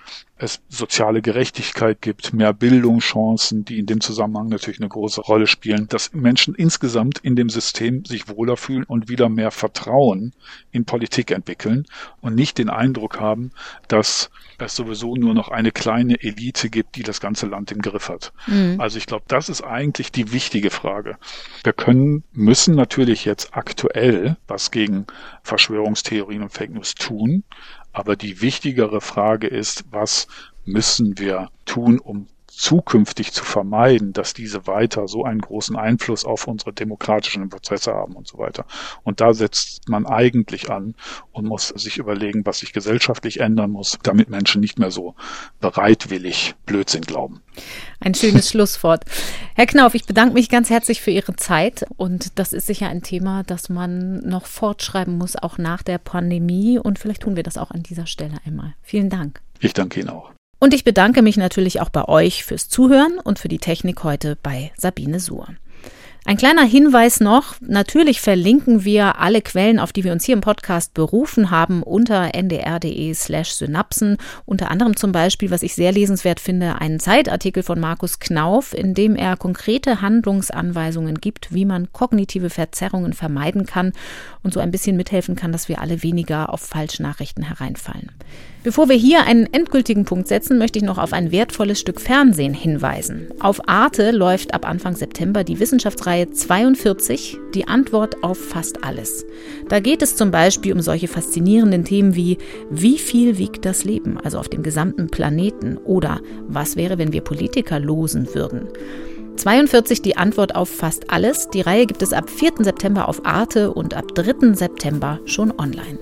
[0.45, 5.89] es soziale Gerechtigkeit gibt, mehr Bildungschancen, die in dem Zusammenhang natürlich eine große Rolle spielen,
[5.89, 10.33] dass Menschen insgesamt in dem System sich wohler fühlen und wieder mehr Vertrauen
[10.71, 11.87] in Politik entwickeln
[12.21, 13.53] und nicht den Eindruck haben,
[13.89, 18.09] dass es sowieso nur noch eine kleine Elite gibt, die das ganze Land im Griff
[18.09, 18.33] hat.
[18.47, 18.81] Mhm.
[18.81, 21.17] Also ich glaube, das ist eigentlich die wichtige Frage.
[21.65, 25.07] Wir können, müssen natürlich jetzt aktuell was gegen
[25.43, 27.45] Verschwörungstheorien und Fake News tun,
[27.95, 30.27] aber die wichtigere Frage ist, was
[30.65, 32.27] müssen wir tun, um
[32.57, 38.15] zukünftig zu vermeiden, dass diese weiter so einen großen Einfluss auf unsere demokratischen Prozesse haben
[38.15, 38.65] und so weiter.
[39.03, 40.95] Und da setzt man eigentlich an
[41.33, 45.15] und muss sich überlegen, was sich gesellschaftlich ändern muss, damit Menschen nicht mehr so
[45.61, 47.43] bereitwillig Blödsinn glauben.
[48.01, 49.05] Ein schönes Schlusswort.
[49.55, 53.03] Herr Knauf, ich bedanke mich ganz herzlich für Ihre Zeit und das ist sicher ein
[53.03, 57.59] Thema, das man noch fortschreiben muss, auch nach der Pandemie und vielleicht tun wir das
[57.59, 58.75] auch an dieser Stelle einmal.
[58.83, 59.41] Vielen Dank.
[59.61, 60.33] Ich danke Ihnen auch.
[60.59, 64.37] Und ich bedanke mich natürlich auch bei euch fürs Zuhören und für die Technik heute
[64.43, 65.49] bei Sabine Suhr.
[66.27, 70.41] Ein kleiner Hinweis noch, natürlich verlinken wir alle Quellen, auf die wir uns hier im
[70.41, 74.17] Podcast berufen haben, unter ndr.de slash Synapsen.
[74.47, 78.95] Unter anderem zum Beispiel, was ich sehr lesenswert finde, einen Zeitartikel von Markus Knauf, in
[78.95, 83.93] dem er konkrete Handlungsanweisungen gibt, wie man kognitive Verzerrungen vermeiden kann
[84.43, 88.11] und so ein bisschen mithelfen kann, dass wir alle weniger auf Falschnachrichten hereinfallen.
[88.65, 92.55] Bevor wir hier einen endgültigen Punkt setzen, möchte ich noch auf ein wertvolles Stück Fernsehen
[92.55, 93.29] hinweisen.
[93.39, 99.27] Auf Arte läuft ab Anfang September die Wissenschaftsreihe 42, die Antwort auf fast alles.
[99.69, 102.39] Da geht es zum Beispiel um solche faszinierenden Themen wie
[102.71, 107.21] wie viel wiegt das Leben, also auf dem gesamten Planeten, oder was wäre, wenn wir
[107.21, 108.69] Politiker losen würden.
[109.37, 111.51] 42 die Antwort auf fast alles.
[111.51, 112.53] Die Reihe gibt es ab 4.
[112.61, 114.55] September auf Arte und ab 3.
[114.55, 115.99] September schon online.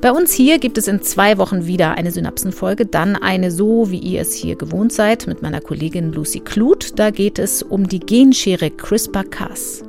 [0.00, 3.98] Bei uns hier gibt es in zwei Wochen wieder eine Synapsenfolge, dann eine so, wie
[3.98, 6.98] ihr es hier gewohnt seid, mit meiner Kollegin Lucy Kluth.
[6.98, 9.82] Da geht es um die Genschere CRISPR-Cas.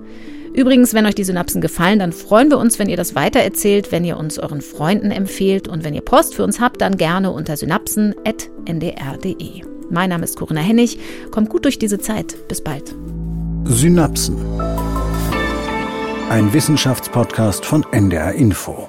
[0.54, 4.06] Übrigens, wenn euch die Synapsen gefallen, dann freuen wir uns, wenn ihr das weitererzählt, wenn
[4.06, 7.58] ihr uns euren Freunden empfehlt und wenn ihr Post für uns habt, dann gerne unter
[7.58, 9.64] synapsen.ndr.de.
[9.90, 10.98] Mein Name ist Corinna Hennig.
[11.30, 12.48] Kommt gut durch diese Zeit.
[12.48, 12.96] Bis bald.
[13.66, 14.38] Synapsen.
[16.30, 18.88] Ein Wissenschaftspodcast von NDR Info.